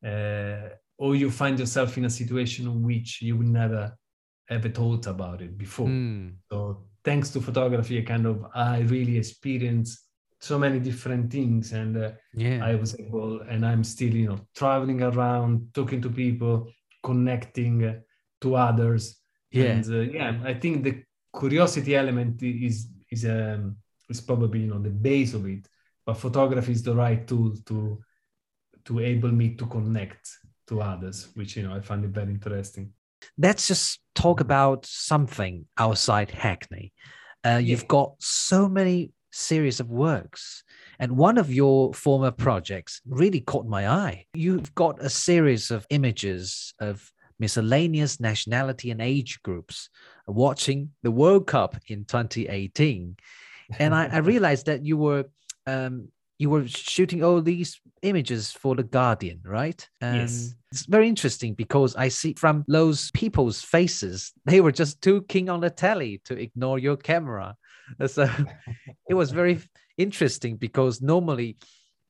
[0.04, 3.96] uh, or you find yourself in a situation in which you would never
[4.50, 5.88] ever thought about it before.
[5.88, 6.34] Mm.
[6.52, 10.00] So thanks to photography, I kind of I really experienced
[10.44, 14.40] so many different things, and uh, yeah, I was able, and I'm still you know
[14.54, 16.70] traveling around, talking to people,
[17.02, 18.00] connecting uh,
[18.42, 19.22] to others.
[19.52, 20.42] Yeah, and, uh, yeah.
[20.44, 21.04] I think the
[21.40, 23.78] curiosity element is is um,
[24.10, 25.70] is probably you know the base of it,
[26.06, 28.02] but photography is the right tool to
[28.84, 30.30] to able me to connect
[30.68, 32.92] to others, which you know I find it very interesting.
[33.38, 36.92] Let's just talk about something outside Hackney.
[37.46, 40.64] Uh, you've got so many series of works,
[41.00, 44.26] and one of your former projects really caught my eye.
[44.34, 49.90] You've got a series of images of miscellaneous nationality and age groups
[50.28, 53.18] watching the World Cup in 2018.
[53.80, 55.26] And I, I realized that you were
[55.66, 59.88] um, you were shooting all these images for the Guardian, right?
[60.02, 60.56] And yes.
[60.74, 65.48] It's very interesting because I see from those people's faces, they were just too keen
[65.48, 67.56] on the telly to ignore your camera.
[68.08, 68.30] So
[69.10, 69.60] it was very
[69.98, 71.58] interesting because normally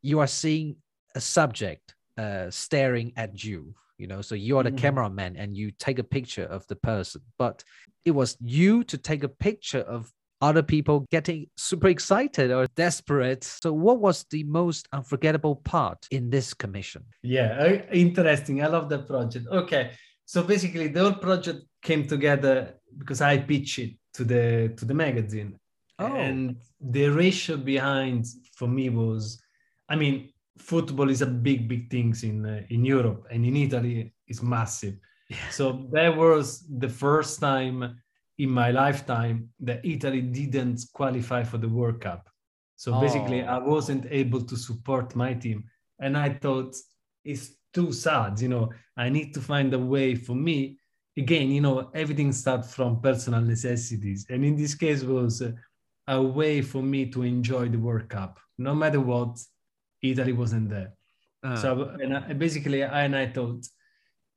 [0.02, 0.76] you are seeing
[1.16, 4.78] a subject uh, staring at you, you know, so you are the mm-hmm.
[4.78, 7.64] cameraman and you take a picture of the person, but
[8.06, 13.44] it was you to take a picture of other people getting super excited or desperate.
[13.46, 17.04] So, what was the most unforgettable part in this commission?
[17.22, 18.62] Yeah, uh, interesting.
[18.62, 19.48] I love that project.
[19.48, 19.92] Okay,
[20.26, 24.94] so basically, the whole project came together because I pitched it to the to the
[24.94, 25.58] magazine,
[26.00, 26.16] oh.
[26.16, 28.26] and the ratio behind
[28.56, 29.42] for me was,
[29.90, 34.14] I mean, football is a big, big things in uh, in Europe and in Italy
[34.28, 34.96] is massive.
[35.30, 35.50] Yeah.
[35.52, 37.98] So that was the first time
[38.38, 42.30] in my lifetime that Italy didn't qualify for the World Cup.
[42.76, 43.02] So oh.
[43.02, 45.66] basically, I wasn't able to support my team.
[46.00, 46.76] And I thought
[47.24, 48.40] it's too sad.
[48.42, 50.78] You know, I need to find a way for me.
[51.16, 54.26] Again, you know, everything starts from personal necessities.
[54.30, 55.44] And in this case, was
[56.08, 58.40] a way for me to enjoy the World Cup.
[58.58, 59.40] No matter what,
[60.02, 60.94] Italy wasn't there.
[61.44, 61.56] Uh.
[61.56, 63.66] So and I, basically, I, and I thought,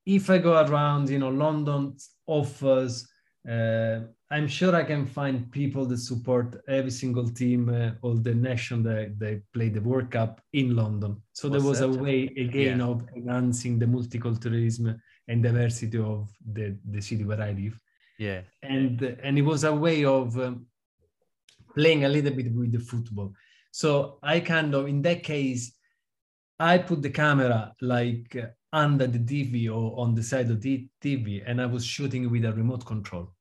[0.04, 3.08] if I go around, you know, London offers
[3.48, 4.00] uh,
[4.30, 8.82] I'm sure I can find people that support every single team, uh, all the nation
[8.82, 11.22] that they play the World Cup in London.
[11.32, 12.86] So there was a way again yeah.
[12.86, 14.98] of enhancing the multiculturalism
[15.28, 17.78] and diversity of the, the city where I live.
[18.18, 20.66] Yeah, and and it was a way of um,
[21.76, 23.32] playing a little bit with the football.
[23.70, 25.76] So I kind of in that case,
[26.58, 28.34] I put the camera like
[28.72, 32.44] under the TV or on the side of the TV, and I was shooting with
[32.44, 33.32] a remote control.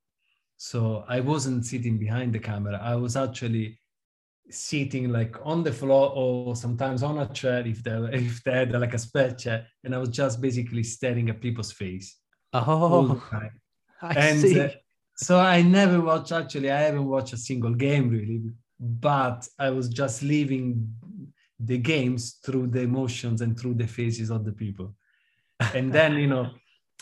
[0.57, 2.79] So I wasn't sitting behind the camera.
[2.81, 3.79] I was actually
[4.49, 8.71] sitting like on the floor or sometimes on a chair if they if they had
[8.73, 12.17] like a spare chair, and I was just basically staring at people's face.
[12.53, 13.21] Oh,
[14.01, 14.59] I and see.
[14.59, 14.69] Uh,
[15.15, 16.31] so I never watched.
[16.31, 18.41] Actually, I haven't watched a single game really,
[18.79, 20.93] but I was just living
[21.59, 24.93] the games through the emotions and through the faces of the people.
[25.73, 26.51] And then you know,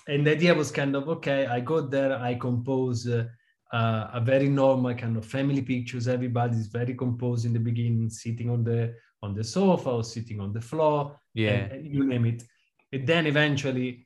[0.08, 1.48] and the idea was kind of okay.
[1.48, 3.08] I go there, I compose.
[3.08, 3.26] Uh,
[3.74, 6.08] uh, a very normal kind of family pictures.
[6.08, 8.94] Everybody's very composed in the beginning, sitting on the
[9.24, 11.20] on the sofa or sitting on the floor.
[11.34, 12.44] Yeah, you name it.
[12.92, 14.06] And then eventually,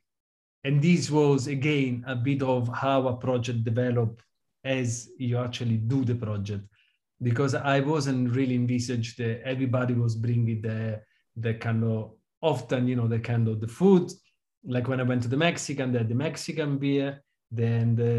[0.68, 4.20] and this was again a bit of how a project develop
[4.62, 6.64] as you actually do the project.
[7.28, 11.00] Because i wasn't really envisaged that everybody was bringing the
[11.44, 12.12] the kind of
[12.42, 14.06] often you know the kind of the food.
[14.74, 17.08] Like when i went to the mexican they had the mexican beer
[17.60, 18.16] then the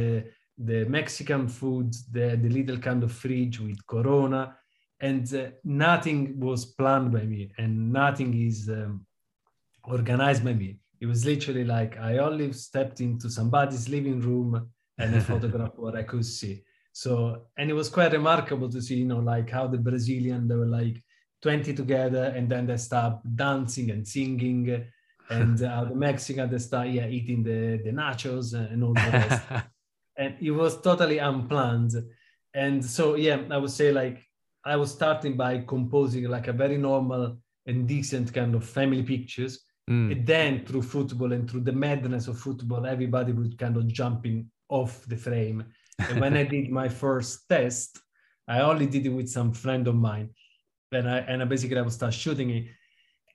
[0.70, 4.43] the mexican food the the little kind of fridge with corona.
[5.02, 9.06] And uh, nothing was planned by me and nothing is um,
[9.86, 15.16] organized by me it was literally like I only stepped into somebody's living room and
[15.16, 16.64] I photographed what I could see.
[16.91, 20.56] So, and it was quite remarkable to see, you know, like how the Brazilian, they
[20.56, 21.02] were like
[21.41, 24.86] 20 together and then they start dancing and singing.
[25.32, 29.43] And uh, the Mexican, they start, yeah, eating the, the nachos and all the rest.
[30.18, 31.91] and it was totally unplanned.
[32.56, 34.26] And so, yeah, I would say like
[34.66, 37.38] I was starting by composing like a very normal
[37.68, 40.12] and decent kind of family pictures Mm.
[40.12, 44.50] And then through football and through the madness of football, everybody would kind of jumping
[44.70, 45.66] off the frame.
[45.98, 48.00] And when I did my first test,
[48.48, 50.30] I only did it with some friend of mine.
[50.92, 52.66] And I and I basically I would start shooting it.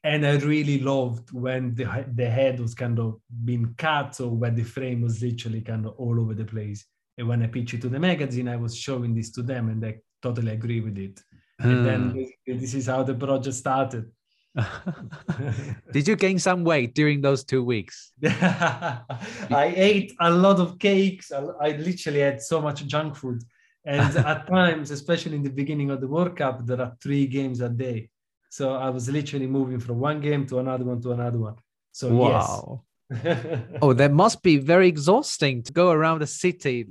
[0.05, 4.55] And I really loved when the the head was kind of being cut or when
[4.55, 6.85] the frame was literally kind of all over the place.
[7.19, 9.83] And when I pitched it to the magazine, I was showing this to them and
[9.83, 11.21] they totally agree with it.
[11.61, 11.65] Mm.
[11.65, 12.59] And then hmm.
[12.59, 14.11] this is how the project started.
[15.93, 18.13] Did you gain some weight during those two weeks?
[18.25, 21.33] I ate a lot of cakes.
[21.33, 23.43] I literally had so much junk food.
[23.85, 27.61] And at times, especially in the beginning of the World Cup, there are three games
[27.61, 28.11] a day.
[28.49, 31.57] So I was literally moving from one game to another one to another one.
[31.93, 32.85] So, wow.
[33.23, 33.59] Yes.
[33.83, 36.87] oh, that must be very exhausting to go around the city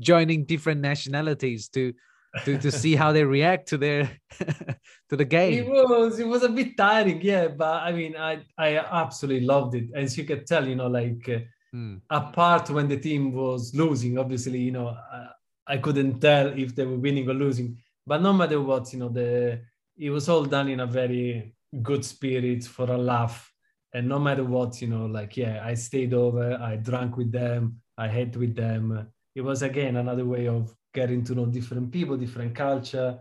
[0.00, 1.92] joining different nationalities to
[2.44, 4.10] to, to see how they react to their
[5.08, 5.64] to the game.
[5.64, 9.74] It was it was a bit tiring, yeah, but I mean, I I absolutely loved
[9.74, 11.40] it, as you can tell, you know, like uh,
[11.74, 12.00] mm.
[12.08, 15.28] apart when the team was losing, obviously, you know, I,
[15.66, 19.08] I couldn't tell if they were winning or losing, but no matter what, you know,
[19.08, 19.60] the
[19.98, 23.52] it was all done in a very good spirit for a laugh,
[23.92, 27.80] and no matter what, you know, like yeah, I stayed over, I drank with them,
[27.98, 29.08] I had with them.
[29.34, 33.18] It was again another way of getting to know different people, different culture.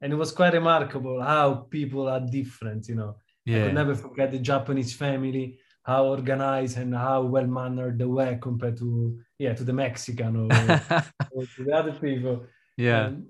[0.00, 3.16] And it was quite remarkable how people are different, you know.
[3.44, 3.58] Yeah.
[3.58, 8.36] I could never forget the Japanese family, how organized and how well mannered they were
[8.36, 10.52] compared to yeah, to the Mexican or,
[11.32, 12.46] or to the other people.
[12.76, 13.06] Yeah.
[13.06, 13.26] Um,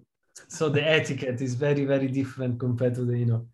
[0.49, 3.47] so the etiquette is very, very different compared to the, you know,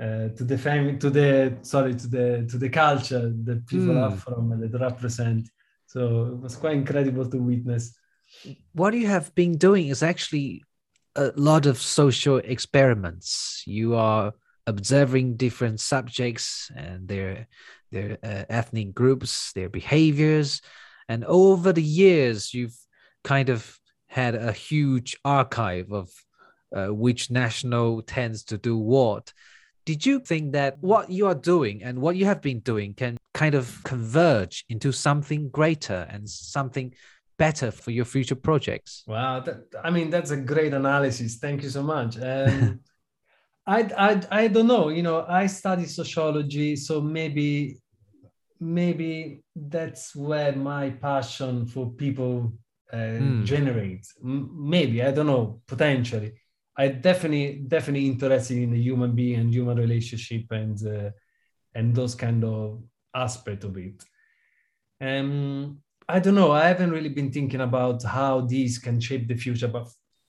[0.00, 4.02] uh, to the family, to the sorry, to the to the culture that people mm.
[4.02, 5.48] are from and that represent.
[5.86, 7.96] So it was quite incredible to witness
[8.72, 10.62] what you have been doing is actually
[11.16, 13.62] a lot of social experiments.
[13.66, 14.32] You are
[14.66, 17.48] observing different subjects and their
[17.90, 20.60] their uh, ethnic groups, their behaviors,
[21.08, 22.76] and over the years, you've
[23.24, 26.10] kind of had a huge archive of
[26.74, 29.32] uh, which national tends to do what.
[29.86, 33.16] Did you think that what you are doing and what you have been doing can
[33.32, 36.92] kind of converge into something greater and something
[37.38, 39.04] better for your future projects?
[39.06, 41.36] Wow, that, I mean that's a great analysis.
[41.36, 42.18] Thank you so much.
[42.20, 42.80] Um,
[43.66, 44.88] I, I I don't know.
[44.88, 47.78] You know, I study sociology, so maybe
[48.60, 52.52] maybe that's where my passion for people
[52.92, 53.44] uh, mm.
[53.44, 54.14] generates.
[54.22, 55.60] M- maybe I don't know.
[55.66, 56.32] Potentially,
[56.76, 61.10] I definitely definitely interested in the human being and human relationship and uh,
[61.74, 62.82] and those kind of
[63.14, 64.02] aspect of it.
[65.00, 65.78] Um,
[66.08, 66.52] I don't know.
[66.52, 69.88] I haven't really been thinking about how these can shape the future, but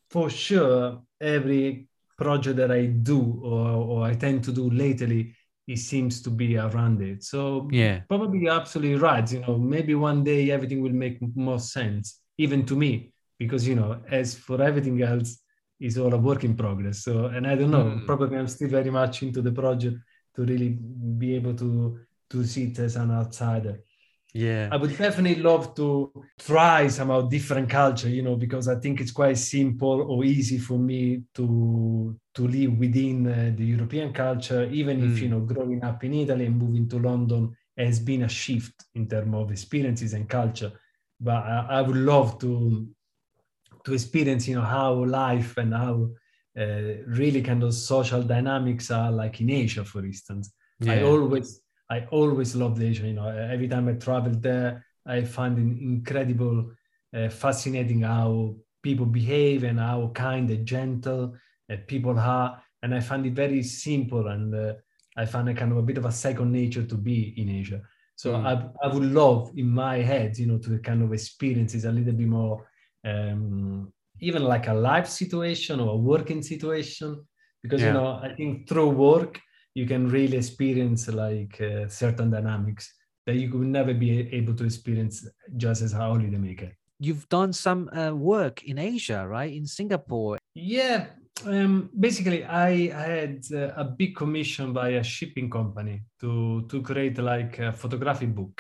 [0.10, 5.34] for sure, every project that I do or, or I tend to do lately,
[5.68, 7.24] it seems to be around it.
[7.24, 9.32] So yeah, probably absolutely right.
[9.32, 13.76] You know, maybe one day everything will make more sense, even to me, because you
[13.76, 15.40] know, as for everything else,
[15.80, 17.04] it's all a work in progress.
[17.04, 17.86] So, and I don't know.
[17.86, 18.06] Mm.
[18.06, 19.96] Probably I'm still very much into the project
[20.36, 20.78] to really
[21.18, 22.00] be able to
[22.32, 23.82] to see it as an outsider
[24.34, 29.02] yeah i would definitely love to try somehow different culture you know because i think
[29.02, 34.70] it's quite simple or easy for me to to live within uh, the european culture
[34.72, 35.12] even mm.
[35.12, 38.86] if you know growing up in italy and moving to london has been a shift
[38.94, 40.72] in terms of experiences and culture
[41.20, 42.88] but I, I, would love to
[43.84, 46.10] to experience you know how life and how
[46.58, 50.52] uh, really kind of social dynamics are like in asia for instance
[50.82, 50.94] yeah.
[50.94, 53.08] i always I always loved Asia.
[53.08, 56.72] You know, every time I travel there, I find it incredible,
[57.16, 61.36] uh, fascinating how people behave and how kind and gentle
[61.72, 62.62] uh, people are.
[62.84, 64.74] And I find it very simple, and uh,
[65.18, 67.82] I find a kind of a bit of a second nature to be in Asia.
[68.16, 68.46] So Mm.
[68.46, 71.92] I, I would love in my head, you know, to kind of experience it a
[71.92, 72.68] little bit more,
[73.06, 77.26] um, even like a life situation or a working situation,
[77.64, 77.88] because Yeah.
[77.88, 79.40] you know I think through work
[79.80, 82.94] you can really experience like uh, certain dynamics
[83.26, 85.16] that you could never be able to experience
[85.56, 86.72] just as a holiday maker.
[87.00, 89.54] You've done some uh, work in Asia, right?
[89.54, 90.38] In Singapore.
[90.54, 91.06] Yeah,
[91.46, 97.18] um, basically, I had uh, a big commission by a shipping company to to create
[97.18, 98.56] like a photographic book,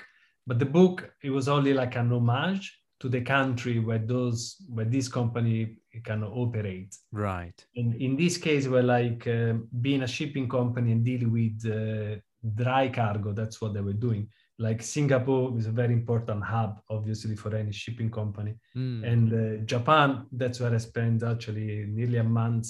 [0.47, 2.65] but the book it was only like an homage
[2.99, 6.95] to the country where those where this company can operate.
[7.11, 7.65] Right.
[7.75, 12.19] And in this case, we're like uh, being a shipping company and dealing with uh,
[12.55, 13.31] dry cargo.
[13.33, 14.27] That's what they were doing.
[14.57, 19.03] Like Singapore is a very important hub, obviously, for any shipping company Mm.
[19.11, 22.67] and uh, Japan, that's where I spent actually nearly a month,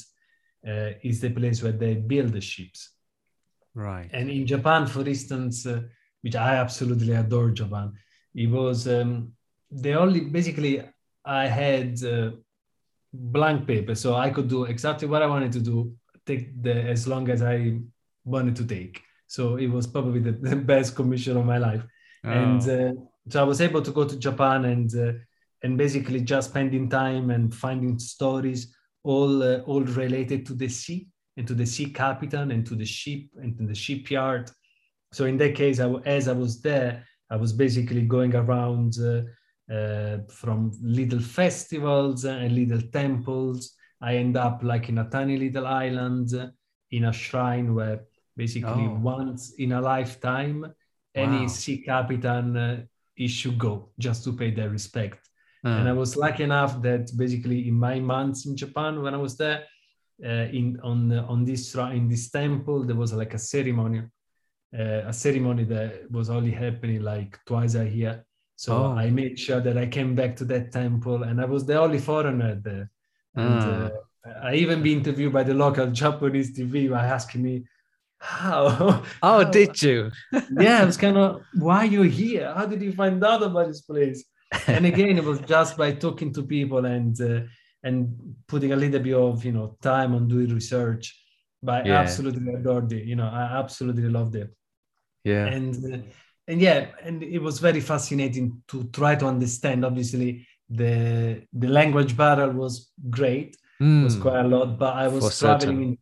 [0.67, 2.91] uh, is the place where they build the ships.
[3.73, 4.09] right.
[4.13, 5.81] And in Japan, for instance, uh,
[6.21, 7.93] which I absolutely adore Japan,
[8.35, 9.33] it was um,
[9.71, 10.83] the only, basically,
[11.25, 12.31] I had uh,
[13.13, 15.93] blank paper, so I could do exactly what I wanted to do,
[16.25, 17.79] take the as long as I
[18.25, 19.01] wanted to take.
[19.27, 21.83] So it was probably the, the best commission of my life
[22.23, 22.89] and Oh.
[22.89, 22.93] uh,
[23.29, 25.13] so I was able to go to Japan and uh,
[25.63, 31.07] and basically just spending time and finding stories all uh, all related to the sea
[31.37, 34.51] and to the sea captain and to the ship and to the shipyard.
[35.13, 39.21] So in that case, I, as I was there, I was basically going around uh,
[39.69, 43.75] from little festivals and little temples.
[44.01, 46.47] I end up like in a tiny little island uh,
[46.91, 48.01] in a shrine where
[48.37, 48.99] basically Oh.
[49.01, 50.73] once in a lifetime
[51.15, 51.47] any Wow.
[51.47, 52.83] sea captain uh,
[53.27, 55.29] should go just to pay their respect.
[55.75, 59.17] And I Uh, was lucky enough that basically in my months in Japan when I
[59.17, 59.65] was there,
[60.23, 63.99] uh, in on on this shrine- in this temple there was like a ceremony,
[64.73, 68.25] uh, a ceremony that was only happening like twice a year.
[68.63, 68.91] So Oh.
[69.03, 71.99] I made sure that I came back to that temple, and I was the only
[72.09, 72.85] foreigner there.
[73.43, 73.85] And Ah.
[73.85, 77.55] uh, I even be interviewed by the local Japanese TV by asking me,
[78.39, 78.61] "How?
[78.87, 78.95] oh,
[79.27, 79.97] how- did you?
[80.65, 81.29] yeah, it was kind of
[81.67, 82.47] why you're here.
[82.57, 84.19] How did you find out about this place?
[84.75, 87.41] And again, it was just by talking to people and uh,
[87.87, 87.97] and
[88.51, 91.05] putting a little bit of you know time on doing research.
[91.69, 93.03] But I absolutely adored it.
[93.11, 94.49] You know, I absolutely loved it.
[95.31, 95.45] Yeah.
[95.55, 95.97] And uh,
[96.49, 99.85] and yeah, and it was very fascinating to try to understand.
[99.85, 103.55] Obviously, the the language barrier was great
[104.01, 104.21] it was Mm.
[104.21, 104.77] quite a lot.
[104.79, 105.97] But I was For traveling in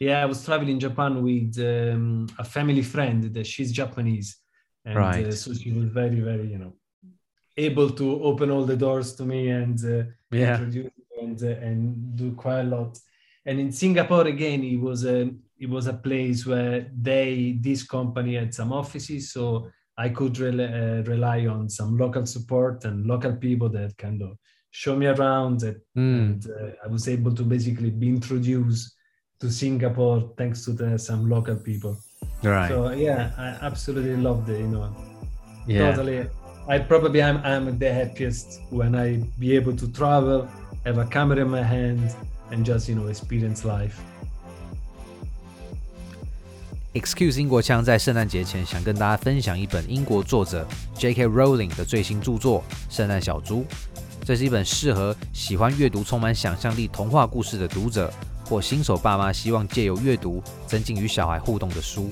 [0.00, 4.38] yeah, I was traveling in Japan with um, a family friend that she's Japanese,
[4.84, 5.34] and uh, Right.
[5.34, 6.74] so she was very, very, you know,
[7.56, 10.56] able to open all the doors to me and uh, Yeah.
[10.56, 12.98] introduce me and uh, and do quite a lot.
[13.46, 18.34] And in Singapore again, it was a it was a place where they this company
[18.36, 19.68] had some offices, so
[19.98, 24.30] I could rely, uh, rely on some local support and local people that kind of
[24.70, 26.18] show me around that Mm.
[26.20, 28.94] and uh, I was able to basically be introduced
[29.40, 31.94] to Singapore thanks to the, some local people.
[32.42, 32.68] Right.
[32.68, 34.60] So yeah, I absolutely loved it.
[34.60, 34.96] You know,
[35.66, 35.90] yeah.
[35.90, 36.26] totally.
[36.68, 40.48] I probably am I'm the happiest when I be able to travel,
[40.84, 42.14] have a camera in my hand,
[42.50, 43.96] and just you know experience life.
[46.98, 51.28] Excuse 英国腔在圣诞节前想跟大家分享一本英国作者 J.K.
[51.28, 52.60] Rowling 的最新著作
[52.92, 53.60] 《圣诞小猪》。
[54.24, 58.12] 这是一本适合喜欢阅读充满想象力童话故事的读者，
[58.46, 62.10] 或新手爸妈希望借由阅读增进与小孩互动的书。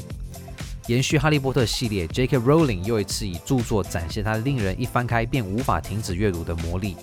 [0.87, 2.39] 延续《哈利波特》系列，J.K.
[2.39, 6.95] Rowling 又一次以著作展现他令人一翻开便无法停止阅读的魔力。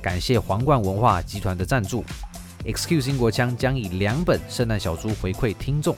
[0.00, 2.02] 感谢皇冠文化集团的赞助
[2.64, 5.94] ，Excuse 英国腔将以两本圣诞小猪回馈听众。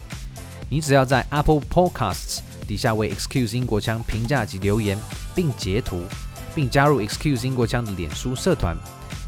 [0.68, 4.98] 你只要在 Apple Podcasts 底下为 Excuse 英国腔评价及留言，
[5.34, 6.02] 并截图，
[6.54, 8.76] 并加入 Excuse 英国腔的脸书社团，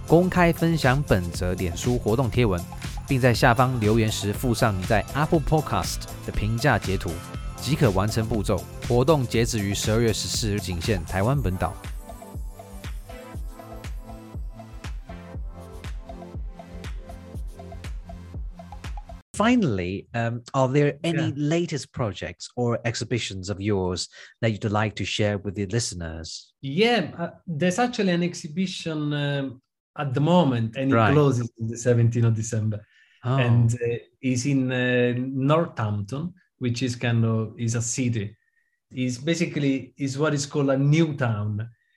[0.07, 2.62] 公开分享本则脸书活动贴文，
[3.09, 7.11] 并在下方留言时附上你在 Apple Podcast 的评价截图，
[7.61, 8.62] 即可完成步骤。
[8.86, 11.72] 活动截止于十二月十四日，仅限台湾本岛。
[19.41, 21.32] Finally, um, are there any Yeah.
[21.57, 24.01] latest projects or exhibitions of yours
[24.41, 26.53] that you'd like to share with the listeners?
[26.61, 29.62] Yeah, uh, there's actually an exhibition um,
[29.97, 31.11] at the moment, and Right.
[31.11, 32.78] it closes on the 17th of December.
[33.24, 33.99] Oh, and uh,
[34.32, 35.14] is in uh,
[35.51, 36.24] Northampton,
[36.59, 38.26] which is kind of is a city.
[39.07, 41.51] Is basically is what is called a new town.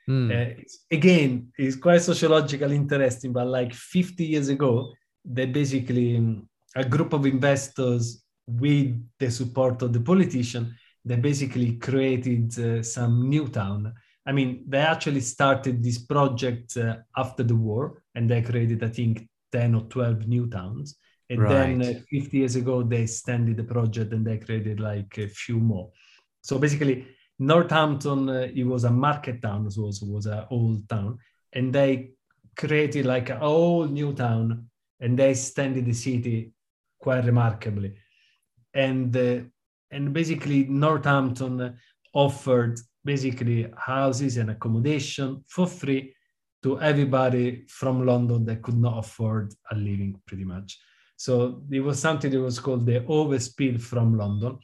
[0.07, 0.49] hmm, Uh,
[0.91, 3.31] again, it's quite sociologically interesting.
[3.33, 4.93] But like 50 years ago,
[5.35, 11.73] they basically um, a group of investors with the support of the politician they basically
[11.77, 13.93] created uh, some new town.
[14.25, 18.89] I mean, they actually started this project uh, after the war, and they created, I
[18.89, 20.97] think, ten or twelve new towns.
[21.29, 21.79] And right.
[21.79, 25.57] then uh, 50 years ago, they extended the project and they created like a few
[25.57, 25.89] more.
[26.41, 27.07] So basically,
[27.39, 31.17] Northampton, uh, it was a market town, as so it was an old town,
[31.51, 32.11] and they
[32.55, 34.69] created like a whole new town,
[35.01, 36.52] and they extended the city
[37.03, 37.91] quite remarkably.
[38.73, 39.41] And uh,
[39.91, 41.77] and basically, Northampton
[42.13, 46.15] offered basically houses and accommodation for free
[46.63, 50.79] to everybody from London that could not afford a living, pretty much.
[51.17, 54.57] So it was something that was called the Overspill from London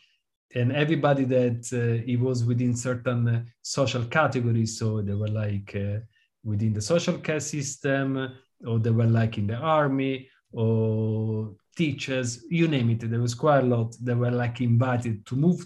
[0.56, 5.76] and everybody that uh, he was within certain uh, social categories so they were like
[5.76, 6.00] uh,
[6.44, 8.34] within the social care system
[8.66, 13.64] or they were like in the army or teachers you name it there was quite
[13.64, 15.60] a lot that were like invited to move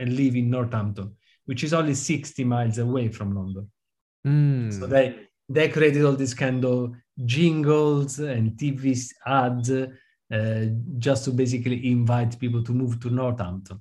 [0.00, 1.08] and live in northampton
[1.46, 3.70] which is only 60 miles away from london
[4.26, 4.72] mm.
[4.76, 5.04] so they
[5.48, 6.92] they created all these kind of
[7.24, 8.82] jingles and tv
[9.26, 10.64] ads uh,
[10.98, 13.80] just to basically invite people to move to northampton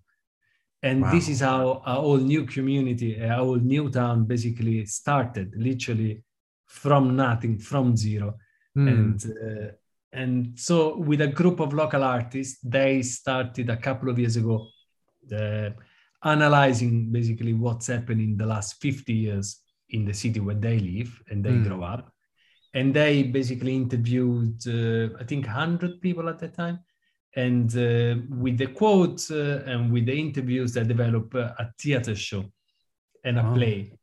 [0.84, 1.12] and wow.
[1.12, 6.24] this is how a whole new community a whole new town basically started literally
[6.68, 8.36] from nothing from zero
[8.78, 8.88] mm.
[8.94, 9.72] and uh,
[10.12, 14.68] and so with a group of local artists they started a couple of years ago
[15.36, 15.70] uh,
[16.24, 21.22] analyzing basically what's happened in the last 50 years in the city where they live
[21.30, 21.64] and they mm.
[21.64, 22.12] grow up
[22.74, 26.80] and they basically interviewed uh, i think 100 people at that time
[27.36, 32.16] and uh, with the quotes uh, and with the interviews they develop uh, a theater
[32.16, 32.44] show
[33.24, 33.54] and a oh.
[33.54, 33.99] play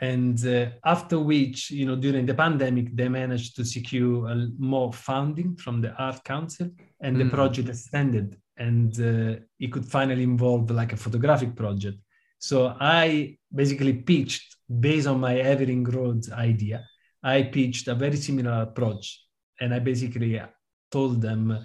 [0.00, 5.56] and uh, after which you know during the pandemic they managed to secure more funding
[5.56, 6.68] from the art council
[7.00, 7.24] and mm.
[7.24, 11.98] the project extended and uh, it could finally involve like a photographic project
[12.38, 16.84] so i basically pitched based on my evering road idea
[17.22, 19.24] i pitched a very similar approach
[19.60, 20.40] and i basically
[20.90, 21.58] told them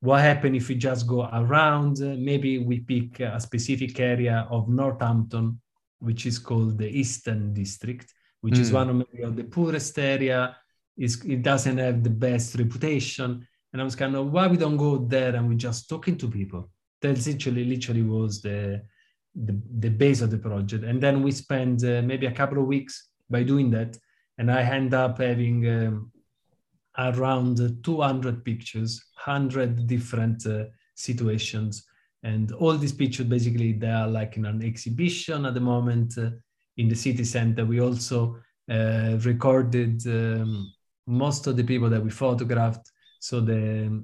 [0.00, 1.98] what happens if we just go around?
[1.98, 5.60] Maybe we pick a specific area of Northampton,
[5.98, 8.60] which is called the Eastern District, which mm.
[8.60, 8.74] is hmm.
[8.76, 10.56] one of the poorest area.
[10.96, 13.46] It's, it doesn't have the best reputation.
[13.72, 16.28] And I was kind of, why we don't go there and we're just talking to
[16.28, 16.70] people?
[17.02, 18.82] That literally, literally was the,
[19.34, 20.84] the, the base of the project.
[20.84, 23.96] And then we spend uh, maybe a couple of weeks by doing that.
[24.38, 26.12] And I end up having um,
[26.96, 31.87] around 200 pictures, 100 different uh, situations.
[32.22, 36.30] And all these pictures, basically, they are like in an exhibition at the moment uh,
[36.76, 37.64] in the city center.
[37.64, 38.38] We also
[38.70, 40.72] uh, recorded um,
[41.06, 42.90] most of the people that we photographed.
[43.20, 44.02] So the,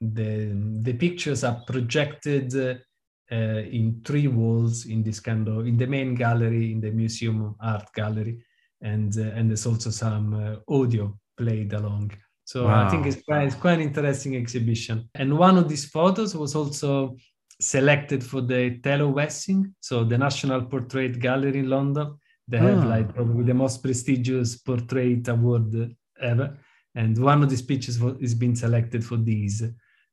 [0.00, 0.52] the,
[0.82, 3.34] the pictures are projected uh,
[3.78, 7.92] in three walls in this kind of, in the main gallery, in the museum art
[7.94, 8.44] gallery.
[8.80, 12.12] And, uh, and there's also some uh, audio played along.
[12.44, 12.86] So wow.
[12.86, 15.08] I think it's quite, it's quite an interesting exhibition.
[15.16, 17.16] And one of these photos was also
[17.60, 22.18] selected for the Taylor Wessing, so the National Portrait Gallery in London.
[22.48, 22.88] They have oh.
[22.88, 26.56] like probably the most prestigious portrait award ever.
[26.94, 29.68] And one of these pictures is being selected for these uh,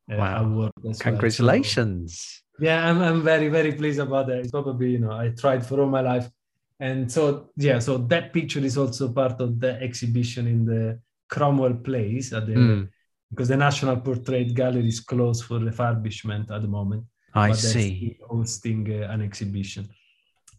[0.09, 0.43] wow.
[0.43, 0.71] award.
[0.99, 2.41] Congratulations.
[2.59, 2.59] Well.
[2.59, 4.39] So, yeah, I'm, I'm very, very pleased about that.
[4.39, 6.29] It's probably, you know, I tried for all my life.
[6.79, 11.75] And so, yeah, so that picture is also part of the exhibition in the Cromwell
[11.75, 12.89] Place at the mm.
[13.29, 17.05] because the National Portrait Gallery is closed for refurbishment at the moment.
[17.33, 18.17] I see.
[18.27, 19.89] Hosting uh, an exhibition.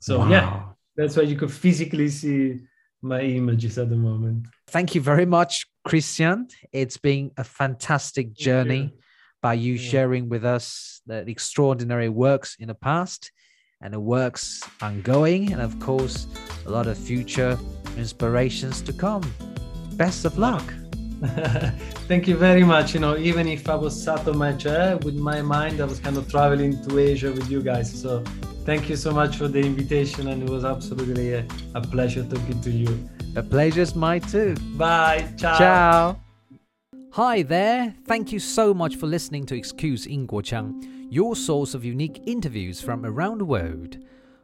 [0.00, 0.28] So wow.
[0.28, 0.62] yeah,
[0.96, 2.60] that's why you could physically see
[3.02, 4.46] my images at the moment.
[4.68, 6.48] Thank you very much, Christian.
[6.72, 8.90] It's been a fantastic journey you.
[9.42, 9.90] by you yeah.
[9.90, 13.30] sharing with us the extraordinary works in the past
[13.80, 16.26] and the works ongoing, and of course,
[16.66, 17.58] a lot of future
[17.96, 19.22] inspirations to come
[19.96, 20.64] best of luck.
[22.06, 22.94] Thank you very much.
[22.94, 25.98] You know, even if I was sat on my chair with my mind, I was
[25.98, 27.88] kind of traveling to Asia with you guys.
[28.00, 28.22] So
[28.64, 32.60] thank you so much for the invitation, and it was absolutely a, a pleasure talking
[32.60, 33.08] to you.
[33.36, 34.54] A pleasure's mine too.
[34.76, 35.26] Bye.
[35.36, 35.58] Ciao.
[35.58, 36.20] Ciao.
[37.12, 37.94] Hi there.
[38.06, 40.06] Thank you so much for listening to Excuse
[40.42, 43.98] Chang, your source of unique interviews from around the world.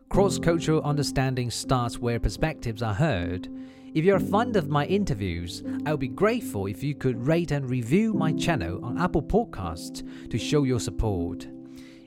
[0.08, 3.48] Cross cultural understanding starts where perspectives are heard.
[3.92, 7.68] If you're fond of my interviews, I would be grateful if you could rate and
[7.68, 11.48] review my channel on Apple Podcasts to show your support.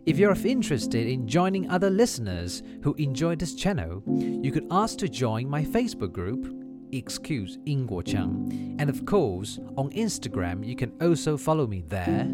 [0.05, 5.09] If you're interested in joining other listeners who enjoy this channel, you could ask to
[5.09, 6.57] join my Facebook group,
[6.93, 7.57] Excuse
[8.05, 12.27] Chang, and of course, on Instagram, you can also follow me there.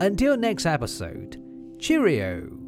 [0.00, 1.40] Until next episode,
[1.78, 2.65] cheerio!